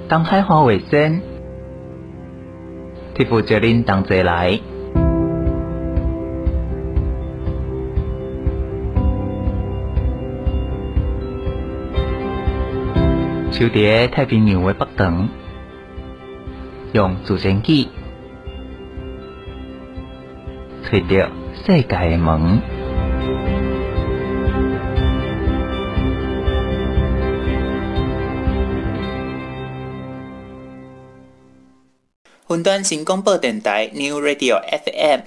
[0.07, 1.21] 当海花为真，
[3.15, 4.61] 提富叫恁同齐来，
[13.51, 15.27] 就伫太平洋的北端。
[16.91, 17.87] 用自然机
[20.83, 21.29] 找到
[21.63, 22.59] 世界的门。
[32.49, 35.19] 云端新广播电台 New Radio FM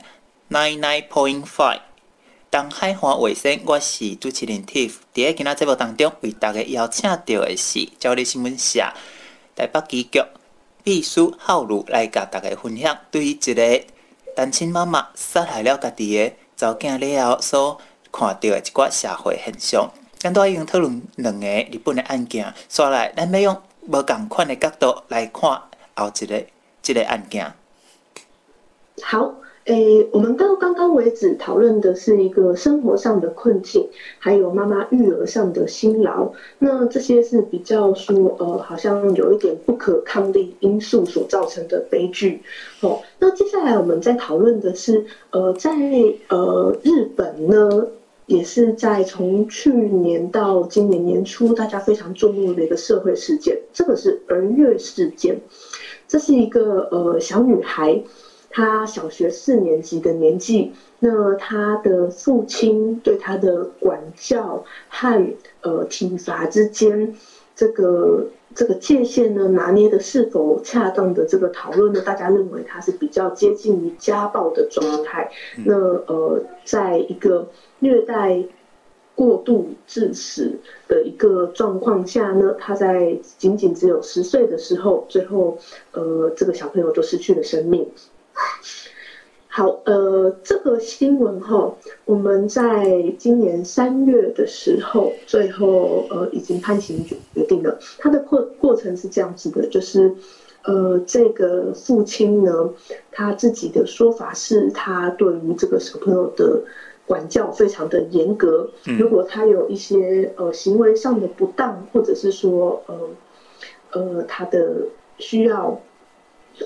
[0.51, 1.79] nine nine point five。
[2.51, 4.95] 东海华卫星，我是主持人 Tiff。
[5.15, 8.81] 在今仔节目当中，为大家邀请到的是朝日新闻社
[9.55, 10.21] 台北支局。
[10.85, 13.85] 秘书浩如来甲大家分享，对于一个
[14.35, 19.89] 单亲妈妈杀害了家己的查某囝了后所看到的一寡社会现象。
[20.19, 25.51] 咱都已经讨论两个日本的案件，刷来咱要用无共款的角度来看
[25.95, 26.45] 后一个
[26.83, 27.55] 这个案件。
[29.03, 29.33] 好。
[29.67, 36.33] 诶，我们到刚刚为止讨论的是一个生活上的困境，还有妈妈育儿上的辛劳。
[36.59, 42.43] 那这些是比较说，呃，好像有一点不可抗力因素所造成的悲剧。
[42.81, 45.71] 哦，那接下来我们在讨论的是，呃，在
[46.29, 47.87] 呃日本呢，
[48.27, 55.41] 也是在从去年到今年年初，大家非常注目的一个社会事件，这个是儿虐事件。
[56.09, 58.03] 这是一个呃小女孩。
[58.53, 67.15] 他小学四年级的年纪，那他的父亲对他的管教和呃体罚之间，
[67.57, 72.03] 这个这个界限呢，拿捏的是否恰当的这个讨论呢？
[72.03, 75.31] 大家认为他是比较接近于家暴的状态。
[75.65, 75.75] 那
[76.07, 78.45] 呃，在一个虐待
[79.15, 80.53] 过度致死
[80.89, 85.57] 的一个状况下呢，他在仅仅只有十岁的时候，最后
[85.93, 87.89] 呃，这个小朋友就失去了生命。
[89.55, 97.17] 好，呃，这个新闻哈，我们在今年三月的时候，最后呃已经判刑决
[97.47, 97.79] 定了。
[97.99, 100.15] 他的过过程是这样子的，就是
[100.65, 102.71] 呃这个父亲呢，
[103.11, 106.63] 他自己的说法是他对于这个小朋友的
[107.05, 112.97] 管教非常的严格，如果他有一些呃行为上的不当，或者是说呃
[113.91, 114.79] 呃他的
[115.19, 115.79] 需要。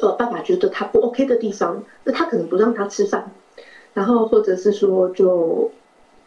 [0.00, 3.32] 呃，爸爸觉得他不 OK 的地方，那他可能不让他吃饭，
[3.94, 5.70] 然后或者是说就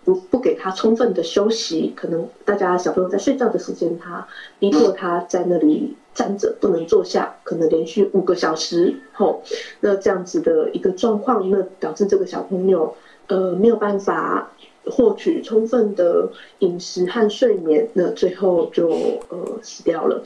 [0.05, 9.43] 不不给他充分的休息，可能大家小朋友在睡觉的时间，他逼迫他在那里站着不能坐下，可能连续五个小时后，
[9.81, 12.95] 那这样子的一个状况，那导致这个小朋友
[13.27, 14.51] 呃没有办法
[14.85, 18.89] 获取充分的饮食和睡眠，那最后就
[19.29, 20.23] 呃死掉了。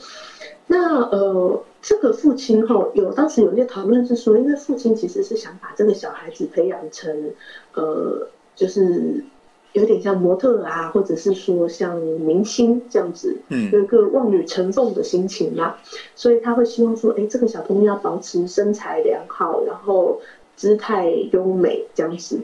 [0.66, 7.30] 那呃这个父亲后有当时有一些讨论是说，因为父亲其实是想把这个小孩子培养成
[7.74, 9.22] 呃就是。
[9.74, 15.74] 有点像模特啊，或者是说像明星这样子，嗯，有一个望女成凤的心情嘛，
[16.14, 20.20] 所以他会希望说，哎，这个小朋友要保持身材良好，然后
[20.54, 22.38] 姿态优美这样子。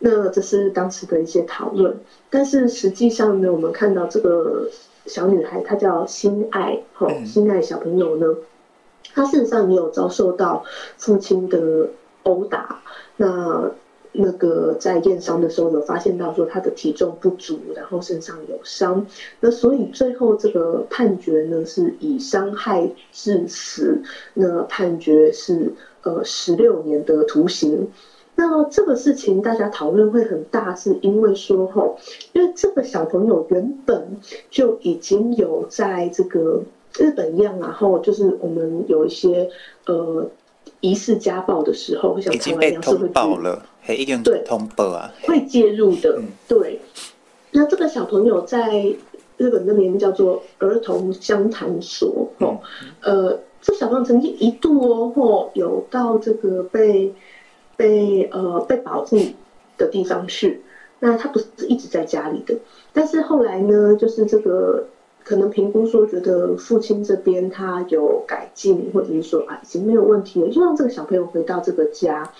[0.00, 1.96] 那这是当时的一些讨论，
[2.30, 4.68] 但是实际上呢，我们看到这个
[5.06, 8.26] 小女孩，她叫心爱，吼，心爱小朋友呢，
[9.14, 10.64] 他事实上也有遭受到
[10.96, 11.88] 父亲的
[12.22, 12.82] 殴打，
[13.16, 13.70] 那。
[14.18, 19.06] 那个在验伤的时候有发现到说他的体重不足，然后身上有伤，
[19.40, 24.00] 那所以最后这个判决呢是以伤害致死，
[24.32, 27.90] 那判决是呃十六年的徒刑。
[28.36, 31.98] 那这个事情大家讨论会很大，是因为说吼，
[32.32, 36.62] 因为这个小朋友原本就已经有在这个
[36.98, 39.50] 日本一样，然后就是我们有一些
[39.86, 40.30] 呃。
[40.80, 43.64] 疑似家暴的时候，会想台湾社会报了，
[44.22, 46.16] 对通报啊，会介入的。
[46.18, 46.80] 嗯、对，
[47.52, 48.84] 那这个小朋友在
[49.36, 57.14] 日本那边叫做儿童相谈所，哦、嗯，呃，这小朋友曾经一度哦，或有到这个被
[57.76, 59.16] 被呃被保护
[59.78, 60.62] 的地方去。
[60.98, 62.54] 那他不是一直在家里的，
[62.92, 64.84] 但是后来呢，就是这个。
[65.28, 72.30] 可能评估说，觉得父亲这边他有改进，或者是说啊已经没有问题了，就让这个小朋友回到这个家。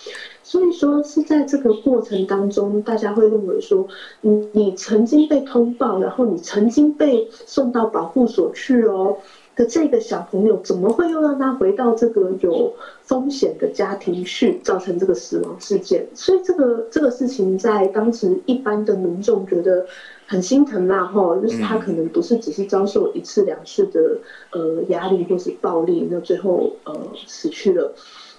[0.44, 3.88] 所以说是在这个过程当中，大家会认为说，
[4.20, 9.16] 你你曾经被通报，然后你曾经被送到保护所去哦
[9.56, 16.06] 的这个小朋友，怎么会又让他回到这个有风险的家庭去，造成这个死亡事件？
[16.14, 19.84] 所以这个这个事情在当时一般的民众觉得。
[20.28, 24.18] 很心疼啦，吼，就是他可能不是只是遭受一次两次的
[24.50, 27.94] 呃压力或是暴力，那最后呃死去了。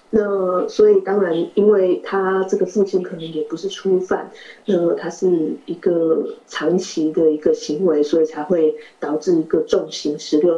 [0.09, 4.29] 那所以当然，因为他这个父亲可能也不是初犯，
[4.65, 10.53] 那他是一个长期的一个行为，所以才会导致一个重刑十六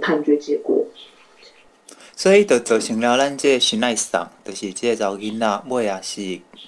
[0.00, 0.86] 判决结果。
[2.16, 6.20] 所以就造成了咱这个心爱丧，就是这个查某囡仔尾也是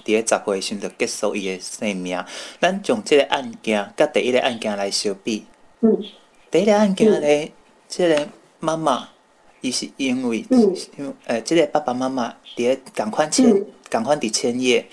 [0.03, 2.24] 伫个十岁时就结束伊的生命。
[2.59, 5.44] 咱从这个案件甲第一个案件来相比，
[5.80, 6.03] 嗯，
[6.50, 7.53] 第一个案件咧，嗯、
[7.86, 8.28] 这个
[8.61, 9.11] 妈妈
[9.61, 14.86] 伊是因为，嗯，诶、呃，这个爸爸妈妈伫个共款签，共款伫签约，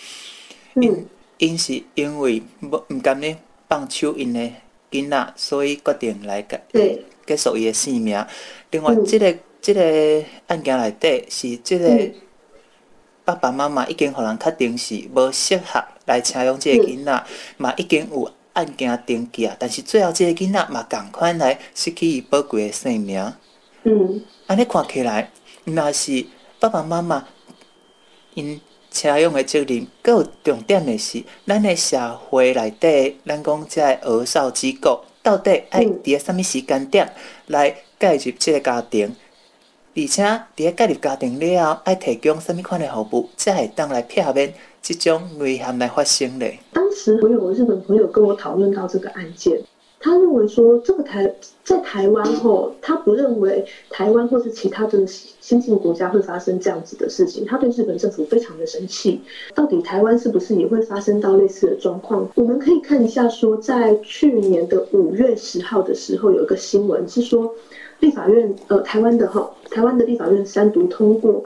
[0.74, 1.08] 因
[1.38, 3.38] 因是因为无毋甘咧
[3.70, 4.52] 放手因的
[4.92, 6.62] 囡仔，所以决定来结
[7.30, 8.26] 结束伊的性命。
[8.72, 9.38] 另外，这个。
[9.62, 12.12] 这个案件内底是即个
[13.26, 17.24] 爸爸妈妈已经互人确定是无适合来请养即个囡仔，
[17.58, 23.22] 嘛已经有案件登记啊，但是最后即个囡仔嘛共款来失去伊宝贵的生命。
[23.84, 25.30] 嗯，安尼看起来，
[25.66, 26.26] 若是
[26.58, 27.28] 爸爸妈妈
[28.36, 37.08] 因车用的责任，佮有重点的是，咱的社会内底，咱讲这儿少机构到底爱伫个啥物时间点
[37.46, 37.70] 来
[38.00, 39.16] 介入这个家庭？
[39.96, 40.24] 而且，
[40.56, 44.52] 伫个介入家庭了后，爱提供什么款的服务，才会当来避免
[44.82, 46.48] 这种危险来发生呢？
[46.74, 49.62] 当时我有日本朋友跟我讨论到这个案件，
[50.00, 51.34] 他认为说，这个台
[51.64, 59.22] 在台湾后，他不认为台湾或是其他的新兴国家会发生这样子的事情，他对日本政府非常的生气。
[59.54, 62.30] 到底台湾是不是也会发生到类似的状况？
[62.36, 67.54] 我们可以看一下，说在去年的五月十号的时候，有一个新闻是说。
[68.02, 71.44] 立法院，呃，台湾的哈，台湾的立法院三读通过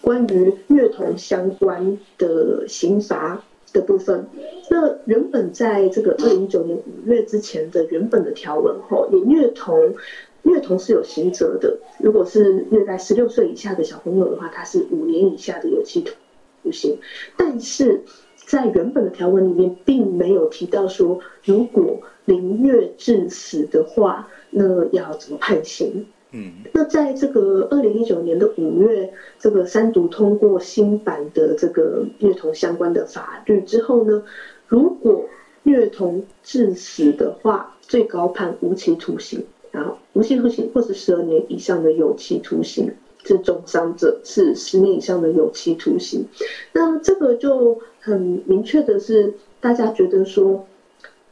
[0.00, 4.26] 关于虐童相关的刑罚的部分。
[4.70, 9.94] 那原本在这个二零一九年五月之前的原本的条文哈，也虐童，
[10.42, 11.78] 虐童是有刑责的。
[11.98, 16.98] 如果是虐待十六岁以下的小朋友的话，他是五年以下的有期徒刑。
[17.36, 18.02] 但是
[18.34, 24.28] 在原本的条文里面，并没有提到说，如果凌虐致死的话。
[24.52, 26.08] 那要怎么判刑？
[26.32, 34.22] 嗯，那在这个二零一九年的五月，这个三读通过新版的这个虐童相关的法律之后呢，
[34.66, 35.24] 如果
[35.62, 42.92] 虐童致死的话，最高判无期徒刑，然后无期徒刑或是十二年以上的有期徒刑。
[43.22, 46.24] 是重伤者，是十年以上的有期徒刑。
[46.72, 50.66] 那这个就很明确的是，大家觉得说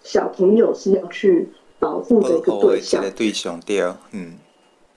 [0.03, 3.80] 小朋友是要去保护的一个对象，对象对，
[4.12, 4.34] 嗯。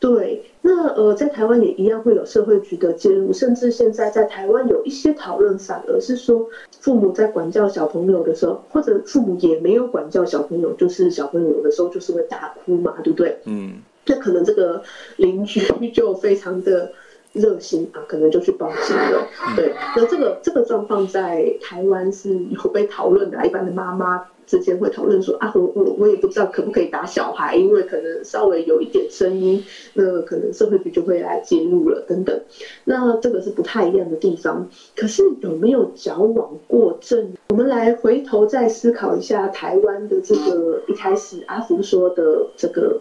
[0.01, 6.49] 对，那呃，在台湾也一样会有社会局的介入，甚至现在在台湾有一些讨论，反而是说
[6.79, 13.37] 父母在管教小朋友的时候，或者父母也没有管教小朋友，就是小朋友有的时候就是会大哭嘛，对不对？
[13.45, 13.75] 嗯，
[14.07, 14.81] 那可能这个
[15.17, 16.91] 邻居就非常的
[17.33, 19.27] 热心啊，可能就去报警了。
[19.55, 24.25] 对，那这个这个状况在台湾是有被讨论的，一般的妈妈。
[24.51, 32.37] 之间会讨论说啊，我我我也不知道可不可以打小孩，因为可能稍微有一点声音，那可能社会局就会来介入了等等。
[32.83, 34.69] 那这个是不太一样的地方。
[34.93, 37.31] 可是有没有矫枉过正？
[37.47, 42.99] 我们来回头再思考一下台湾的这个一开始阿福说的这个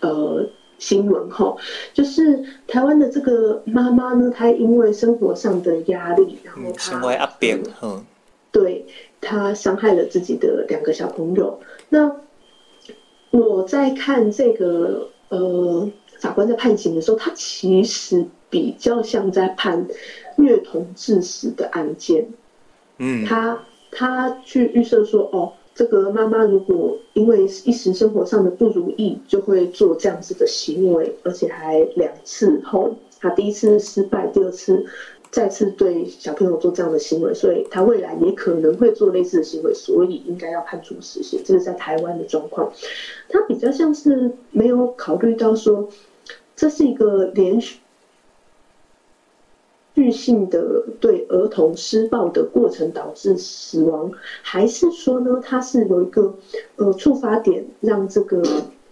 [0.00, 0.46] 呃
[0.78, 1.56] 新闻哈，
[1.94, 8.04] 就是台湾的这个妈妈呢，她因为生活上的压力，然后她成为阿扁，嗯，
[8.52, 8.84] 对。
[9.20, 11.60] 他伤害了自己的两个小朋友。
[11.88, 12.16] 那
[13.30, 19.86] 我在看这个呃法官在判刑的时候，他其实比较像在判
[20.36, 22.26] 虐童致死的案件。
[22.98, 34.84] 嗯，他他去预设说，哦，这个妈妈如果因为一时生活上的不如意，就会做这样子的行为，而且还两次后，他第一次失败，第二次。
[35.30, 41.40] 再次对小朋友做这样的行为，所以他未来也可能会做类似的行为，所以应该要判处死刑。
[41.44, 42.72] 这是在台湾的状况，
[43.28, 45.88] 他比较像是没有考虑到说，
[46.56, 47.78] 这是一个连续
[50.10, 54.10] 性的对儿童施暴的过程导致死亡，
[54.42, 56.34] 还是说呢，他是有一个
[56.76, 58.42] 呃触发点，让这个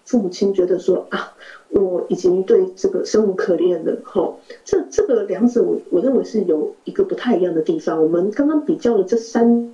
[0.09, 1.37] 父母亲觉得说啊。
[1.71, 8.03] 我已经对这个生无可恋了，吼，这这个两者我我认为是有一个不太一样的地方。
[8.03, 9.71] 我们刚刚比较了这三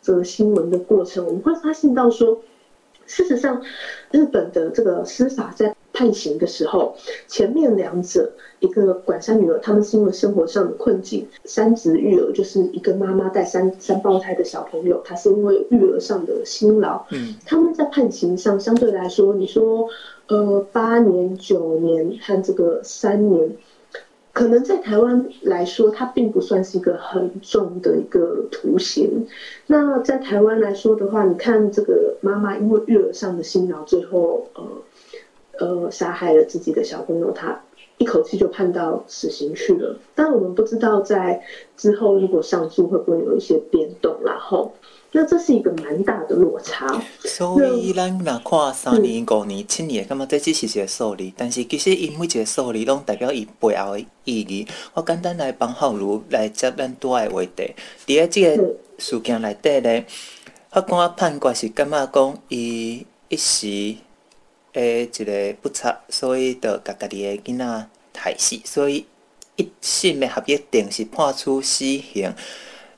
[0.00, 2.38] 则新闻的过程，我们会发现到说，
[3.06, 3.60] 事实上，
[4.12, 8.30] 日本的这个司法在判刑的时候，前面两者，
[8.60, 17.04] 一个管三女儿，他们是因为生活上的困境；三职育儿，就是一个妈妈带三三胞胎的小朋友，她是因为育儿上的辛劳。
[17.10, 19.88] 嗯，他们在判刑上相对来说，你说。
[20.28, 23.54] 呃，八年、九年和这个三年，
[24.32, 29.26] 可能在台湾来说，它并不算是一个很重的一个徒刑。
[29.66, 34.62] 那在台湾来说的话，你看这个妈妈因为育儿上的辛劳，最后呃
[35.58, 37.60] 呃杀害了自己的小朋友，他
[37.98, 39.98] 一口气就判到死刑去了。
[40.14, 41.42] 但我们不知道在
[41.76, 44.72] 之后如果上诉会不会有一些变动，然后。
[45.14, 46.86] 那这是一个蛮大的落差，
[47.18, 54.66] 所以咱若看三年、五年、七年，感觉这只是一个数字，但是其实因每一个数字拢代表伊背后的意义。
[54.94, 57.74] 我简单来帮浩如来接咱多的话题，
[58.06, 60.06] 伫个这个事件内底咧，
[60.70, 63.66] 法官判决是感觉讲伊一时
[64.72, 69.06] 诶一个不测，所以就甲家己的囡仔害死，所以
[69.56, 72.34] 一审的合约定是判处死刑。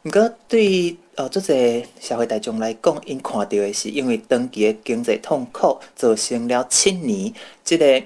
[0.03, 8.03] 毋过对于呃，即个社会大众来讲，因看到的是因为长期的经济痛苦，造成了七年，即个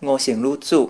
[0.00, 0.88] 五姓女子，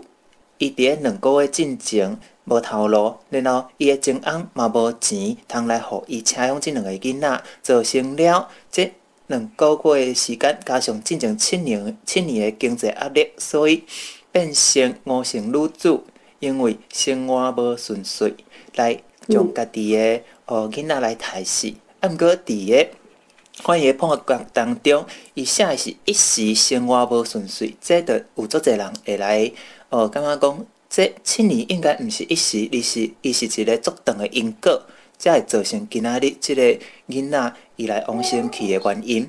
[0.59, 8.49] 伊伫咧两个月进前无头路，然后伊的前翁嘛无钱，通来互伊请养即两个囡仔，造成了
[9.29, 13.85] 两个月的时间，加上进前七年七年的经济压力，所以
[14.33, 16.01] 变成五成女子
[16.41, 18.35] 因为生活无顺遂，
[18.74, 20.20] 来将家己的。
[20.47, 21.70] 哦，囡仔来台死，
[22.01, 22.89] 啊，毋过伫个
[23.57, 25.05] 法院判决当中，
[25.35, 29.53] 伊写的是一时生活无顺遂，这著有足侪人会来
[29.91, 34.81] 哦，感觉讲这七年应该毋是一时，而是伊是一个足长的因果，
[35.19, 36.62] 才会造成今仔日即个
[37.09, 39.29] 囡仔伊来往生去的原因。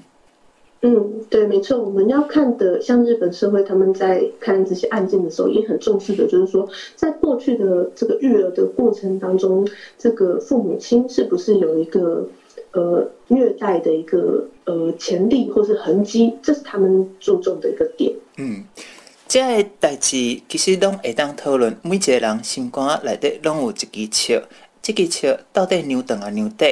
[0.81, 9.67] 嗯，对，没错，我们要看的，像日本社会，他们在看这些案件的时候，也很重视的，就是说，在过去的这个育儿的过程当中，
[9.97, 12.25] 这个父母亲是不是有一个
[12.71, 18.13] 呃虐待的一个呃潜力或是痕迹，这是他们注重的一个点。
[18.37, 18.63] 嗯，
[19.27, 24.41] 这个代志其实拢会当讨论，每一个人心肝内底拢有一支枪，
[24.81, 26.71] 这个笑到底牛长啊牛短，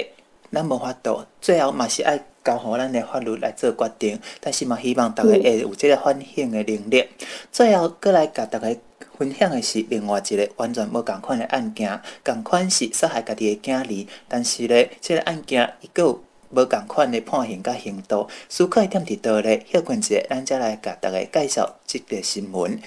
[0.51, 2.23] 咱无法度，最后嘛是爱。
[2.47, 7.05] 交互咱的法律来做决定，但是嘛，希望大家会有即个反省的能力。
[7.51, 8.73] 最后，搁来甲大家
[9.17, 18.29] 分享的是另外一个完全无共款的案件，共款是杀害家己的囝儿，但是咧，这个案件伊阁有无共款的判刑甲刑度。
[18.47, 22.79] 思考的点伫倒咧，休困一下，咱再来甲大家介绍即个新闻：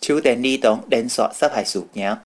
[0.00, 2.16] 秋田儿童连续杀害事件。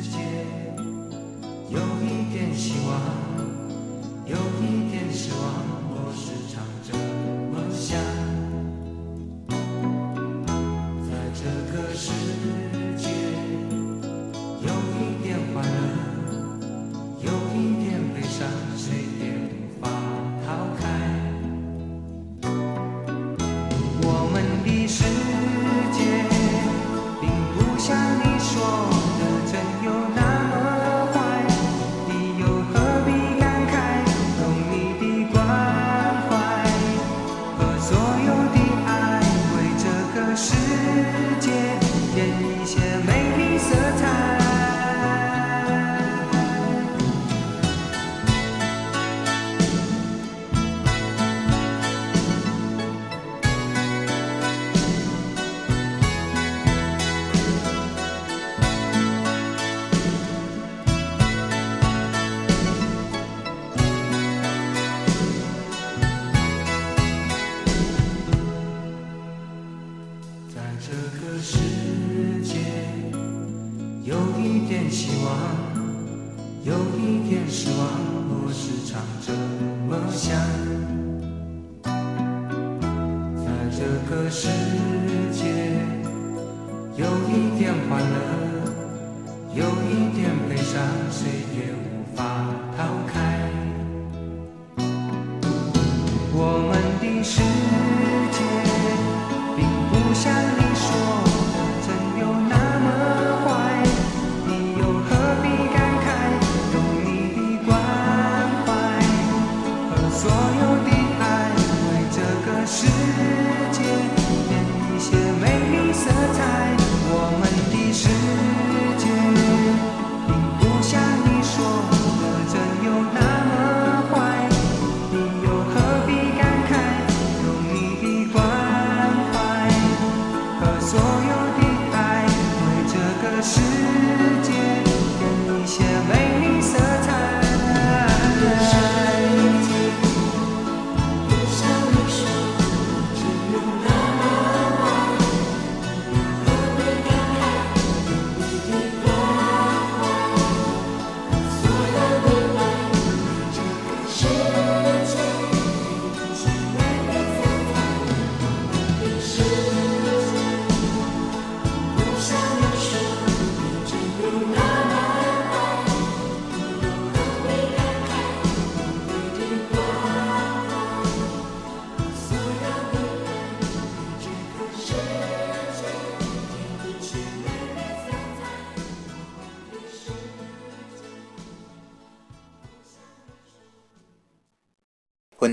[0.00, 0.18] 世界
[1.68, 2.90] 有一点希望，
[4.26, 5.42] 有一点失望，
[5.90, 6.92] 我时常这
[7.52, 8.11] 么想。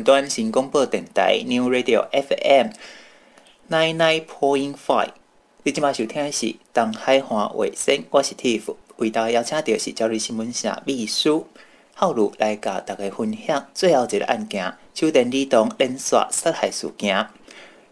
[0.10, 2.70] 端新广播电台 New Radio FM
[3.70, 5.10] nine nine point five，
[5.62, 11.46] 你即马收听的是东海岸卫星，我是 Tiff，为大家邀请到是朝日新闻社秘书
[11.94, 17.28] 浩如来甲大家分享最后一个案件——秋田里童连续杀害事件。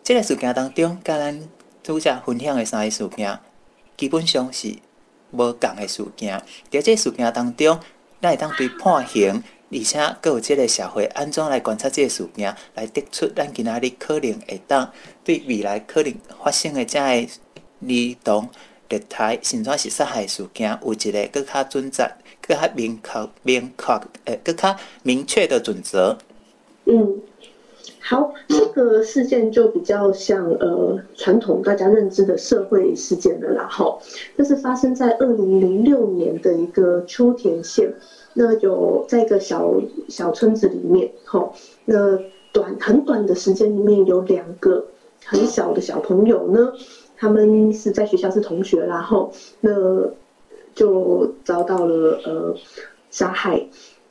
[0.04, 1.48] 这个事件当中，甲咱
[1.84, 3.38] 拄则分享的三个事件，
[3.96, 4.76] 基本上是
[5.30, 6.44] 无共的事件。
[6.72, 7.80] 在这个事件当中，
[8.20, 9.44] 咱会当对判刑。
[9.70, 14.90] 而且，阁有即个社会安怎来观察即个事件，来得出咱今仔日可能会当
[15.26, 17.28] 对未来可能发生的遮个
[17.82, 18.50] 儿童
[18.90, 22.10] 虐待甚至是杀害事件，有一个更较准则、
[22.42, 26.18] 更较明确、明确诶，阁较明确的准则。
[26.86, 27.22] 嗯，
[28.00, 33.68] 好，这个事件就比较像呃传统大家认知的社会事件了啦。
[33.70, 34.00] 哈，
[34.38, 37.94] 这是发生在二零零六年的一个秋田县。
[38.40, 39.74] 那有在一个小
[40.08, 41.54] 小村子里面，吼，
[41.86, 42.20] 那
[42.52, 44.86] 短很短的时间里面有两个
[45.26, 46.72] 很小的小朋友呢，
[47.18, 49.72] 他们是在学校是同学，然后那
[50.76, 52.56] 就遭到了呃
[53.10, 53.68] 杀害。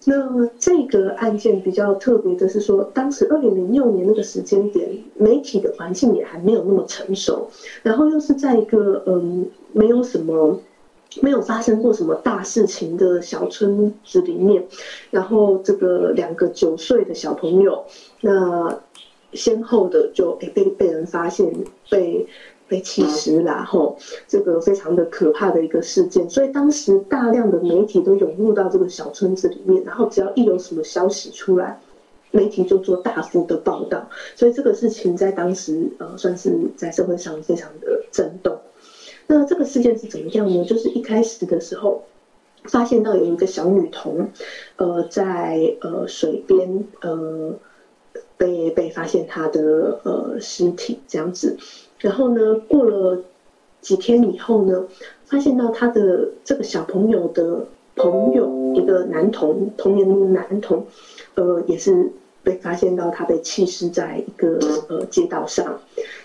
[0.07, 7.49] 那这个案件比较特别的是说，当时二零零六年那个时间点，媒体的环境也还没有那么成熟，
[7.85, 10.59] 然后又是在一个嗯没有什么。
[11.23, 14.65] 没有发生过什么大事情的小村子里面，
[15.11, 17.85] 然后这个两个九岁的小朋友，
[18.21, 18.81] 那
[19.33, 21.53] 先后的就诶被被人发现
[21.91, 22.27] 被
[22.69, 23.97] 被弃尸，然后
[24.27, 31.81] 这个非常的可怕的一个事件，所以当时大量的媒体都涌入到这个小村子里面，然后只要一有什么消息出来，
[32.31, 38.59] 媒体就做大幅的报道，所以这个事情在当时呃算是在社会上非常的震动。
[39.27, 40.65] 那这个事件是怎么样呢？
[40.65, 42.03] 就是一开始的时候，
[42.65, 44.31] 发现到有一个小女童，
[44.77, 47.53] 呃，在呃水边呃
[48.37, 51.57] 被被发现她的呃尸体这样子，
[51.99, 53.25] 然后呢，过了
[53.81, 54.87] 几天以后呢，
[55.25, 60.87] 发现到他的这个小朋友的朋友，一个男童，同年龄的男童，
[61.35, 62.11] 呃，也是
[62.43, 64.59] 被发现到他被弃尸在一个
[64.89, 65.81] 呃街道上，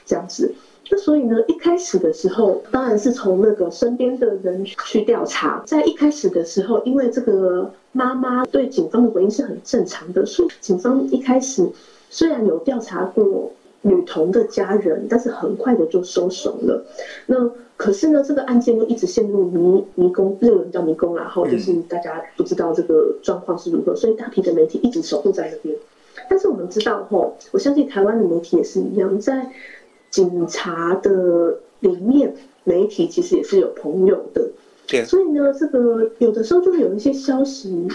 [0.06, 0.54] 这样子。
[0.94, 5.64] 那所以呢，一开始的时候，当然是从那个身边的人去调查。
[5.66, 11.66] 在一开始的时候，因为这个妈妈对警方的回应是很正常的，所以警方一开始
[12.10, 13.50] 虽然有调查过
[13.84, 16.86] 女童的家人，但是很快的就收手了。
[17.26, 25.74] 那可是呢，这个案件又一直陷入迷迷宫，这个人叫迷宫，然后就是大家不知道这个状况是如何，所以大批的媒体一直守护在那边。
[26.30, 29.50] 但是我们知道，吼，我相信台湾的媒体也是一样，在。
[30.12, 34.52] 警察的里面，媒体其实也是有朋友的，
[34.86, 37.88] 对，所以呢，这个有的时候就会有一些消息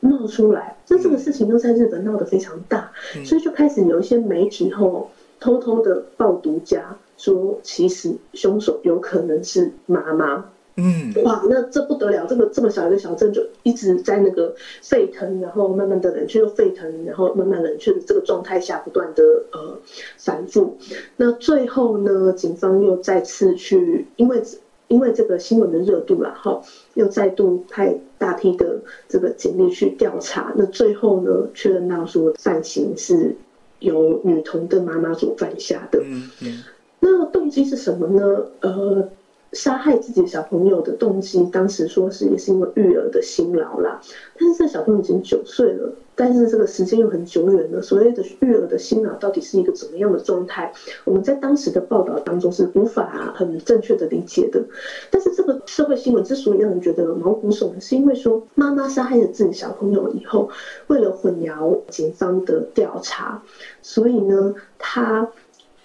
[0.00, 10.44] 冒出来，就这个事情又在日本闹得非常大，嗯，所以就开始有一些媒体后偷偷的报独家，说其实凶手有可能是妈妈。
[10.78, 12.26] 嗯，哇，那这不得了！
[12.26, 19.22] 这个这么小一个小镇就一直在那个沸腾，然后慢慢的冷却又沸腾，然后慢慢冷却的这个状态下不断的
[19.52, 19.78] 呃
[20.18, 20.76] 反复。
[21.16, 24.42] 那最后呢，警方又再次去，因为
[24.88, 26.62] 因为这个新闻的热度然后
[26.92, 30.52] 又再度派大批的这个警力去调查。
[30.56, 33.34] 那最后呢，确认到说犯行是
[33.78, 36.00] 由女童的妈妈所犯下的。
[36.04, 36.62] 嗯嗯，
[37.00, 38.46] 那动机是什么呢？
[38.60, 39.08] 呃。
[39.56, 43.98] 杀害自己小朋友的动机，当时说是也是因为育儿的辛劳啦。
[44.38, 47.80] 但是这小朋友已经九岁了，但是这个时间又很久远了。
[47.80, 50.70] 所谓的育儿的辛劳到底是一个怎么样的状态？
[51.04, 54.62] 我们在当时的报道当中是无法很正确的理解的。
[55.10, 60.50] 但是这个社会新闻之所以让人觉得毛骨悚然，是因为说妈妈杀害了自己小朋友以后，
[60.88, 63.42] 为了混淆警方的调查，
[63.80, 65.26] 所以呢，他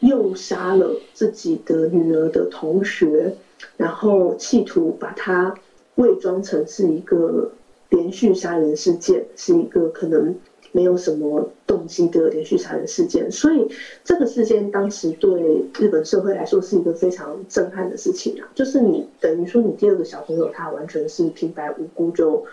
[0.01, 3.33] 又杀了自己的女儿的同学。
[3.77, 5.53] 然后企图把它
[5.95, 7.51] 伪装成是一个
[7.89, 10.35] 连续杀人事件，是一个可能
[10.71, 13.29] 没有什么动机的连续杀人事件。
[13.31, 13.67] 所以
[14.03, 18.47] 这个事件当时对日本社会来说是一个非常震撼的事情啊！
[18.55, 22.45] 就是你等于说你第二个小朋友他完全是平白无故就。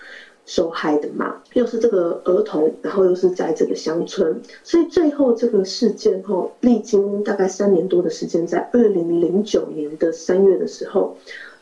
[0.49, 11.15] 受害的嘛，又是这个儿童，然后又是在这个乡村，所以最后这个事件后，历经大概三年多的时间，在二零零九年的三月的时候，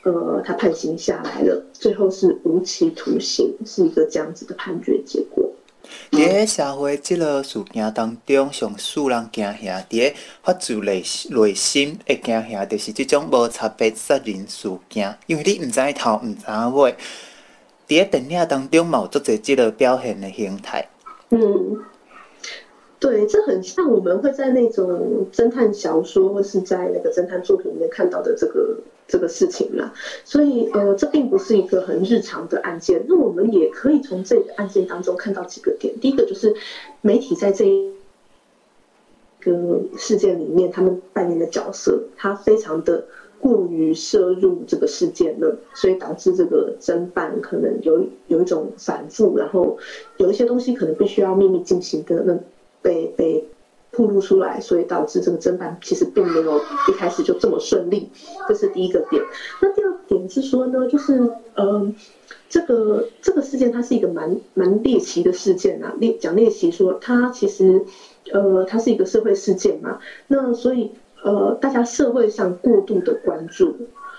[0.04, 5.44] 呃，他判刑下来了，最后是无期徒刑，是一个这样子的判决结果。
[6.12, 10.14] 在社会这个事件当中，上使人惊吓，在
[10.44, 16.44] 发自内内心的惊吓，就是这种无差别杀人事件，因为你唔知头唔知
[16.76, 16.94] 尾。
[17.88, 20.88] 在电影当中，冇做这这个表现的形态。
[21.30, 21.84] 嗯，
[22.98, 28.76] 对，这很像我们会在那种侦探小说或是在那个侦探作品里面看到的这个
[29.06, 29.92] 这个事情啦。
[30.24, 33.04] 所以，呃，这并不是一个很日常的案件。
[33.08, 35.94] 那我们也可以从这个案件当中看到几个点。
[36.00, 36.54] 第一个就是
[37.02, 37.92] 媒体在这一
[39.40, 43.04] 个事件里面，他们扮演的角色，他非常的。
[43.40, 49.78] 过于涉入这个事件了，所以导致这个侦办可能有有一种反复，然后
[50.16, 52.38] 有一些东西可能必须要秘密进行的，那
[52.82, 53.44] 被被
[53.92, 56.58] 曝露出来，所以导致这个侦办其实并没有
[56.88, 58.08] 一开始就这么顺利，
[58.48, 59.22] 这是第一个点。
[59.60, 61.92] 那第二点是说呢，就是、呃，
[62.48, 67.84] 这个这个事件它是一个蛮蛮猎奇的事件啊，猎讲猎奇说它其实
[68.32, 70.92] 呃它是一个社会事件嘛，那所以。
[71.22, 73.74] 呃，大家社会上过度的关注，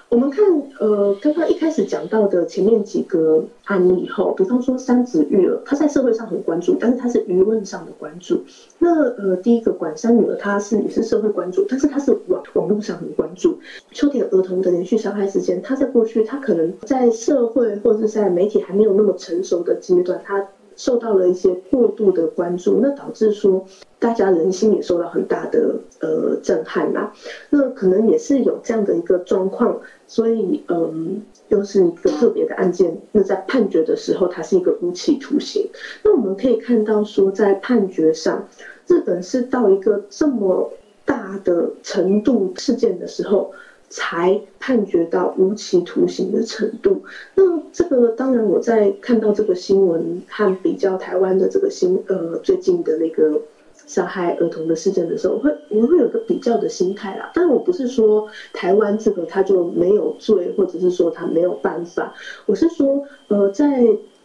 [0.09, 0.43] 我们看
[0.79, 8.43] 呃，刚刚一开始讲到的前面几个案例后，比方说三子育儿，他在社会上很关注，但是他是舆论上的关注。
[8.79, 13.57] 那呃，第一个管三女儿，她是也是社会关注，但是他是网网络上很关注。
[13.91, 20.45] 秋田儿童的连续伤害事件，他在过去他可能在社会或者是在媒体还没有那么成熟的阶段，他
[20.75, 23.65] 受到了一些过度的关注，那导致说。
[23.99, 27.11] 大家人心也受到很大的呃震撼呐，
[27.49, 32.95] 那可能也是有这样的一个状况，所以嗯，又是一个特别的案件。
[33.11, 35.67] 那在判决的时候，它是一个无期徒刑。
[36.03, 38.47] 那我们可以看到说，在判决上，
[38.85, 40.71] 日本是到一个这么
[41.03, 43.51] 大的程度事件的时候，
[43.89, 47.01] 才判决到无期徒刑的程度。
[47.33, 53.41] 那这个当然，我在看到这个新闻和比较台湾的这个新呃最近的那个。
[53.88, 57.31] 杀害儿童的事件的时候，我会我会有个比较的心态啦。
[57.33, 62.13] 但我不是说台湾这个他就没有罪，或者是说他没有办法。
[62.45, 63.65] 我是说，呃，在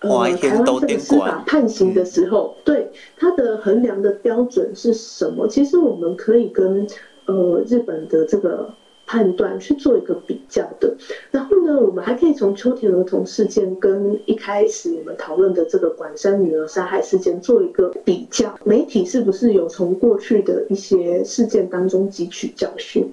[0.01, 5.49] 呃台湾这个司法判刑的时候，对他的衡量的标准是什么？
[5.49, 6.87] 其实我们可以跟
[7.27, 8.69] 呃日本的这个。
[9.13, 10.97] 判断去做一个比较的，
[11.31, 23.07] 然后呢，我们还可以从秋田儿童事件跟一开始我们讨论的这个管山女儿杀害事件做一个比较，媒体是不是有从过去的一些事件当中汲取教训？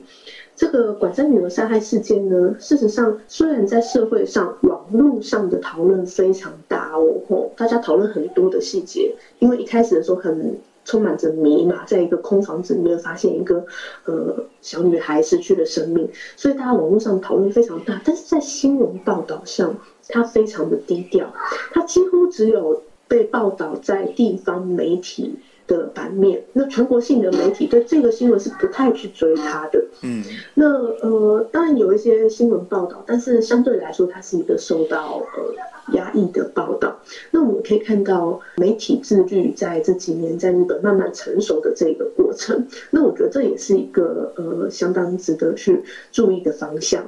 [0.56, 10.58] 这个管山女儿杀害事件呢，事实上虽然在社会上、网络上的讨论非常大哦，大家讨论很多的细节，因为一开始的时候很。
[10.90, 13.64] 充满着迷茫，在一个空房子里面发现一个
[14.06, 19.78] 呃小女孩失去了生命，所以大家网络上讨论非常大，但是在新闻报道上，
[20.08, 21.32] 它非常的低调，
[21.74, 25.36] 它几乎只有被报道在地方媒体
[25.70, 29.82] 的版面，那全国性的媒体对这个新闻是不太去追它的。
[30.02, 30.22] 嗯，
[30.56, 35.56] 那呃，当然有一些新闻报道，但是相对来说，它是一个受到呃。
[35.94, 36.96] 压抑的报道，
[37.32, 42.64] 那我们可以看到媒体自律在这几年在日本慢慢成熟的这个过程。
[42.92, 47.04] 那我觉得这也是一个呃相当值得去注意的方向。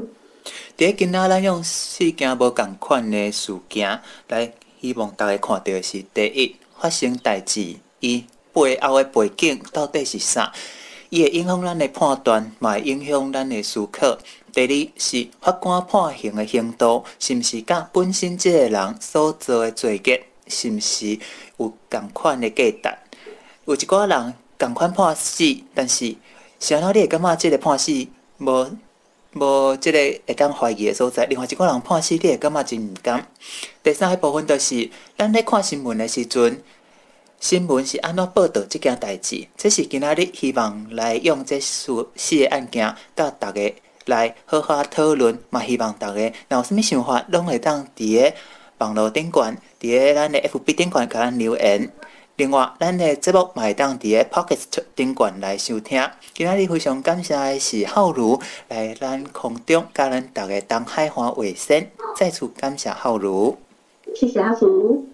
[0.75, 3.99] 第一今仔咱用四件无共款的事件
[4.29, 4.51] 来，
[4.81, 10.51] 希望大家看到的是：第一，发生代志，伊背后的背景到底是啥？
[11.09, 14.17] 伊会影响咱的判断，嘛会影响咱的思考。
[14.53, 21.19] 第二是法官判刑的程度，是毋是甲本身即个人所做的罪孽，是毋是
[21.57, 22.97] 有共款的价值？
[23.65, 25.43] 有一寡人共款判死，
[25.73, 26.15] 但是
[26.59, 27.91] 啥物你会感觉即个判死
[28.37, 28.77] 无
[29.33, 31.25] 无即个会当怀疑的所在？
[31.25, 33.25] 另外一寡人判死，你会感觉真毋甘。
[33.83, 36.61] 第三个部分就是咱咧看新闻的时阵，
[37.41, 39.47] 新闻是安怎报道即件代志？
[39.57, 43.75] 这是今仔日希望来用这四四个案件，甲大家。
[44.05, 48.33] 来好好讨论，嘛希望大家若有啥物想法，拢会当伫个
[48.77, 51.91] 网络顶悬，伫个咱的 FB 顶悬，甲咱留言。
[52.35, 54.59] 另外，咱的节目嘛会当伫个 Pocket
[54.95, 55.99] 顶悬来收听。
[56.35, 58.39] 今仔日非常感谢的是浩如
[58.69, 63.57] 来咱空中，甲咱大家东海花卫生，再次感谢浩如，
[64.15, 65.07] 谢谢阿福。